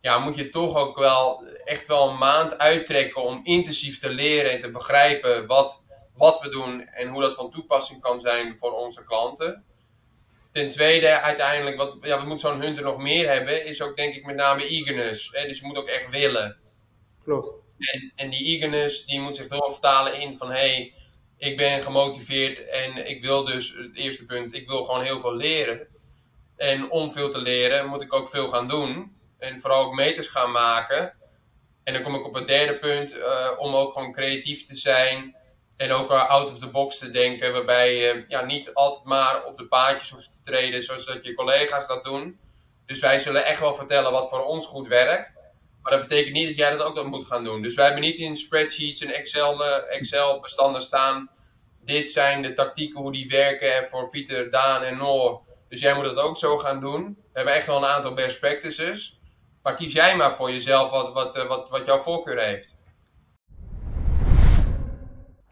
ja, 0.00 0.18
moet 0.18 0.36
je 0.36 0.50
toch 0.50 0.76
ook 0.76 0.98
wel 0.98 1.44
echt 1.64 1.86
wel 1.86 2.08
een 2.08 2.18
maand 2.18 2.58
uittrekken 2.58 3.22
om 3.22 3.40
intensief 3.42 3.98
te 3.98 4.10
leren 4.10 4.50
en 4.50 4.60
te 4.60 4.70
begrijpen 4.70 5.46
wat, 5.46 5.82
wat 6.14 6.40
we 6.40 6.48
doen 6.48 6.86
en 6.86 7.08
hoe 7.08 7.20
dat 7.20 7.34
van 7.34 7.50
toepassing 7.50 8.00
kan 8.00 8.20
zijn 8.20 8.56
voor 8.58 8.72
onze 8.72 9.04
klanten. 9.04 9.64
Ten 10.52 10.68
tweede, 10.68 11.20
uiteindelijk, 11.20 11.76
wat, 11.76 11.96
ja, 12.00 12.16
wat 12.16 12.26
moet 12.26 12.40
zo'n 12.40 12.60
hunter 12.60 12.84
nog 12.84 12.98
meer 12.98 13.28
hebben, 13.28 13.64
is 13.64 13.82
ook 13.82 13.96
denk 13.96 14.14
ik 14.14 14.26
met 14.26 14.36
name 14.36 14.66
eagerness. 14.66 15.28
Hè? 15.32 15.46
Dus 15.46 15.58
je 15.60 15.66
moet 15.66 15.76
ook 15.76 15.88
echt 15.88 16.10
willen. 16.10 16.56
Klopt. 17.24 17.52
En, 17.78 18.12
en 18.14 18.30
die 18.30 18.44
eagerness, 18.44 19.06
die 19.06 19.20
moet 19.20 19.36
zich 19.36 19.48
doorvertalen 19.48 20.20
in 20.20 20.36
van, 20.36 20.50
hé, 20.50 20.58
hey, 20.58 20.94
ik 21.38 21.56
ben 21.56 21.82
gemotiveerd 21.82 22.66
en 22.66 23.08
ik 23.08 23.22
wil 23.22 23.44
dus, 23.44 23.74
het 23.76 23.96
eerste 23.96 24.26
punt, 24.26 24.54
ik 24.54 24.68
wil 24.68 24.84
gewoon 24.84 25.02
heel 25.02 25.20
veel 25.20 25.34
leren. 25.34 25.86
En 26.56 26.90
om 26.90 27.12
veel 27.12 27.30
te 27.30 27.40
leren 27.40 27.86
moet 27.86 28.02
ik 28.02 28.12
ook 28.12 28.28
veel 28.28 28.48
gaan 28.48 28.68
doen. 28.68 29.16
En 29.38 29.60
vooral 29.60 29.84
ook 29.84 29.94
meters 29.94 30.28
gaan 30.28 30.50
maken. 30.50 31.16
En 31.84 31.92
dan 31.92 32.02
kom 32.02 32.14
ik 32.14 32.26
op 32.26 32.34
het 32.34 32.46
derde 32.46 32.78
punt, 32.78 33.16
uh, 33.16 33.50
om 33.58 33.74
ook 33.74 33.92
gewoon 33.92 34.12
creatief 34.12 34.66
te 34.66 34.76
zijn. 34.76 35.36
En 35.78 35.92
ook 35.92 36.10
uh, 36.10 36.28
out 36.28 36.50
of 36.50 36.58
the 36.58 36.70
box 36.70 36.98
te 36.98 37.10
denken, 37.10 37.52
waarbij 37.52 38.24
ja, 38.28 38.44
niet 38.44 38.74
altijd 38.74 39.04
maar 39.04 39.44
op 39.44 39.58
de 39.58 39.66
paadjes 39.66 40.10
hoeft 40.10 40.32
te 40.32 40.42
treden 40.50 40.82
zoals 40.82 41.06
dat 41.06 41.24
je 41.24 41.34
collega's 41.34 41.86
dat 41.86 42.04
doen. 42.04 42.38
Dus 42.86 43.00
wij 43.00 43.18
zullen 43.18 43.44
echt 43.44 43.60
wel 43.60 43.74
vertellen 43.74 44.12
wat 44.12 44.28
voor 44.28 44.44
ons 44.44 44.66
goed 44.66 44.88
werkt. 44.88 45.38
Maar 45.82 45.92
dat 45.92 46.08
betekent 46.08 46.34
niet 46.34 46.46
dat 46.46 46.56
jij 46.56 46.70
dat 46.70 46.82
ook 46.82 46.94
dan 46.94 47.06
moet 47.06 47.26
gaan 47.26 47.44
doen. 47.44 47.62
Dus 47.62 47.74
wij 47.74 47.84
hebben 47.84 48.02
niet 48.02 48.18
in 48.18 48.36
spreadsheets 48.36 49.00
en 49.00 49.14
Excel, 49.14 49.66
uh, 49.66 49.76
Excel 49.88 50.40
bestanden 50.40 50.82
staan. 50.82 51.30
Dit 51.84 52.10
zijn 52.10 52.42
de 52.42 52.54
tactieken, 52.54 53.00
hoe 53.00 53.12
die 53.12 53.28
werken 53.28 53.88
voor 53.90 54.08
Pieter, 54.08 54.50
Daan 54.50 54.82
en 54.82 54.96
Noor. 54.96 55.40
Dus 55.68 55.80
jij 55.80 55.94
moet 55.94 56.04
dat 56.04 56.16
ook 56.16 56.38
zo 56.38 56.58
gaan 56.58 56.80
doen. 56.80 57.04
We 57.04 57.30
hebben 57.32 57.54
echt 57.54 57.66
wel 57.66 57.76
een 57.76 57.84
aantal 57.84 58.14
best 58.14 58.40
practices. 58.40 59.18
Maar 59.62 59.74
kies 59.74 59.92
jij 59.92 60.16
maar 60.16 60.34
voor 60.34 60.50
jezelf 60.50 60.90
wat, 60.90 61.12
wat, 61.12 61.36
eh, 61.36 61.46
wat, 61.46 61.68
wat 61.68 61.86
jouw 61.86 61.98
voorkeur 61.98 62.42
heeft. 62.42 62.76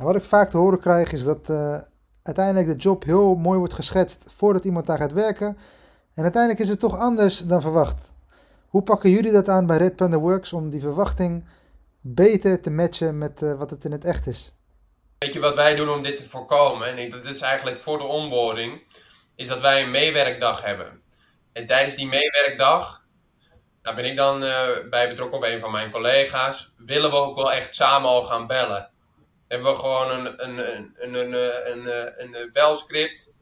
Wat 0.04 0.16
ik 0.16 0.24
vaak 0.24 0.50
te 0.50 0.56
horen 0.56 0.80
krijg 0.80 1.12
is 1.12 1.24
dat 1.24 1.50
uh, 1.50 1.78
uiteindelijk 2.22 2.66
de 2.66 2.82
job 2.82 3.04
heel 3.04 3.34
mooi 3.34 3.58
wordt 3.58 3.74
geschetst 3.74 4.24
voordat 4.36 4.64
iemand 4.64 4.86
daar 4.86 4.98
gaat 4.98 5.12
werken. 5.12 5.58
En 6.14 6.22
uiteindelijk 6.22 6.62
is 6.62 6.68
het 6.68 6.80
toch 6.80 6.98
anders 6.98 7.38
dan 7.38 7.60
verwacht. 7.60 8.12
Hoe 8.68 8.82
pakken 8.82 9.10
jullie 9.10 9.32
dat 9.32 9.48
aan 9.48 9.66
bij 9.66 9.76
Red 9.76 9.96
Panda 9.96 10.18
Works 10.18 10.52
om 10.52 10.70
die 10.70 10.80
verwachting 10.80 11.44
beter 12.00 12.60
te 12.60 12.70
matchen 12.70 13.18
met 13.18 13.42
uh, 13.42 13.52
wat 13.58 13.70
het 13.70 13.84
in 13.84 13.92
het 13.92 14.04
echt 14.04 14.26
is? 14.26 14.52
Weet 15.18 15.32
je 15.32 15.40
wat 15.40 15.54
wij 15.54 15.74
doen 15.74 15.88
om 15.88 16.02
dit 16.02 16.16
te 16.16 16.28
voorkomen? 16.28 16.96
En 16.96 17.10
dat 17.10 17.24
is 17.24 17.40
eigenlijk 17.40 17.78
voor 17.78 17.98
de 17.98 18.04
onboarding, 18.04 18.82
is 19.34 19.48
dat 19.48 19.60
wij 19.60 19.82
een 19.82 19.90
meewerkdag 19.90 20.62
hebben. 20.62 21.00
En 21.52 21.66
tijdens 21.66 21.94
die 21.94 22.06
meewerkdag, 22.06 23.04
daar 23.82 23.94
ben 23.94 24.04
ik 24.04 24.16
dan 24.16 24.42
uh, 24.42 24.66
bij 24.90 25.08
betrokken, 25.08 25.38
of 25.38 25.44
een 25.44 25.60
van 25.60 25.72
mijn 25.72 25.90
collega's, 25.90 26.72
willen 26.76 27.10
we 27.10 27.16
ook 27.16 27.36
wel 27.36 27.52
echt 27.52 27.74
samen 27.74 28.08
al 28.08 28.22
gaan 28.22 28.46
bellen 28.46 28.90
hebben 29.48 29.72
we 29.72 29.78
gewoon 29.78 30.10
een, 30.10 30.44
een, 30.44 30.58
een, 30.58 31.14
een, 31.14 31.32
een, 31.72 31.86
een, 32.20 32.34
een 32.34 32.50
belscript. 32.52 33.34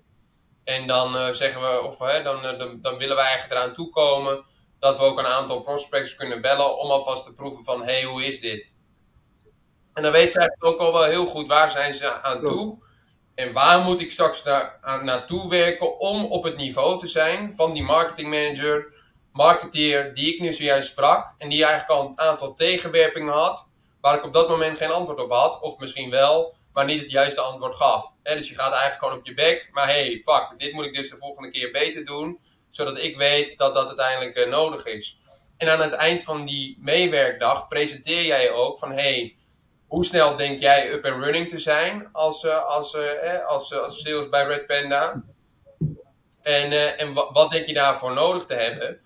En 0.65 0.87
dan 0.87 1.17
uh, 1.17 1.31
zeggen 1.31 1.61
we, 1.61 1.83
of 1.83 1.99
hè, 1.99 2.23
dan, 2.23 2.43
dan, 2.43 2.79
dan 2.83 2.97
willen 2.97 3.17
we 3.17 3.23
eigenlijk 3.23 3.53
eraan 3.53 3.75
toekomen 3.75 4.45
dat 4.79 4.97
we 4.97 5.03
ook 5.03 5.19
een 5.19 5.27
aantal 5.27 5.61
prospects 5.61 6.15
kunnen 6.17 6.41
bellen 6.41 6.79
om 6.79 6.91
alvast 6.91 7.25
te 7.25 7.35
proeven 7.35 7.65
van, 7.65 7.81
hé, 7.81 7.93
hey, 7.93 8.03
hoe 8.03 8.25
is 8.25 8.41
dit? 8.41 8.73
En 9.95 10.03
dan 10.03 10.13
weten 10.13 10.33
ze 10.33 10.39
eigenlijk 10.39 10.65
ook 10.65 10.87
al 10.87 10.93
wel 10.93 11.05
heel 11.05 11.27
goed 11.27 11.47
waar 11.47 11.71
zijn 11.71 11.95
ze 11.95 12.23
aan 12.23 12.41
toe. 12.41 12.83
En 13.35 13.53
waar 13.53 13.81
moet 13.81 14.01
ik 14.01 14.11
straks 14.11 14.43
na, 14.43 14.79
aan, 14.81 15.05
naartoe 15.05 15.49
werken 15.49 15.99
om 15.99 16.25
op 16.25 16.45
het 16.45 16.57
niveau 16.57 16.99
te 16.99 17.07
zijn 17.07 17.53
van 17.57 17.73
die 17.73 17.83
marketingmanager, 17.83 18.95
marketeer 19.33 20.15
die 20.15 20.35
ik 20.35 20.41
nu 20.41 20.53
zojuist 20.53 20.91
sprak. 20.91 21.35
En 21.39 21.49
die 21.49 21.65
eigenlijk 21.65 22.01
al 22.01 22.09
een 22.09 22.21
aantal 22.21 22.55
tegenwerpingen 22.55 23.35
had 23.35 23.73
waar 24.05 24.17
ik 24.17 24.25
op 24.25 24.33
dat 24.33 24.49
moment 24.49 24.79
geen 24.79 24.91
antwoord 24.91 25.21
op 25.21 25.31
had. 25.31 25.61
Of 25.61 25.79
misschien 25.79 26.11
wel, 26.11 26.55
maar 26.73 26.85
niet 26.85 27.01
het 27.01 27.11
juiste 27.11 27.41
antwoord 27.41 27.77
gaf. 27.77 28.13
dus 28.23 28.49
je 28.49 28.55
gaat 28.55 28.73
eigenlijk 28.73 28.99
gewoon 28.99 29.19
op 29.19 29.27
je 29.27 29.35
bek. 29.35 29.69
Maar 29.73 29.87
hey, 29.87 30.23
fuck, 30.25 30.55
dit 30.59 30.73
moet 30.73 30.85
ik 30.85 30.95
dus 30.95 31.11
de 31.11 31.17
volgende 31.17 31.51
keer 31.51 31.71
beter 31.71 32.05
doen. 32.05 32.39
Zodat 32.71 32.99
ik 32.99 33.17
weet 33.17 33.59
dat 33.59 33.75
dat 33.75 33.87
uiteindelijk 33.87 34.37
uh, 34.37 34.49
nodig 34.51 34.85
is. 34.87 35.21
En 35.57 35.69
aan 35.69 35.81
het 35.81 35.93
eind 35.93 36.23
van 36.23 36.47
die 36.47 36.79
meewerkdag 36.81 37.69
presenteer 37.69 38.25
jij 38.25 38.51
ook 38.51 38.79
van 38.79 38.93
hey, 38.93 39.37
hoe 39.87 40.05
snel 40.05 40.37
denk 40.37 40.61
jij 40.61 40.93
up 40.93 41.05
and 41.05 41.25
running 41.25 41.49
te 41.49 41.59
zijn 41.59 42.09
als, 42.13 42.45
uh, 42.45 42.65
als, 42.65 42.95
uh, 42.95 43.47
als, 43.47 43.75
als 43.75 44.03
sales 44.03 44.29
bij 44.29 44.45
Red 44.47 44.67
Panda? 44.67 45.23
En, 46.43 46.99
en 46.99 47.15
wat 47.15 47.51
denk 47.51 47.67
je 47.67 47.75
daarvoor 47.75 48.13
nodig 48.13 48.45
te 48.45 48.55
hebben? 48.55 49.01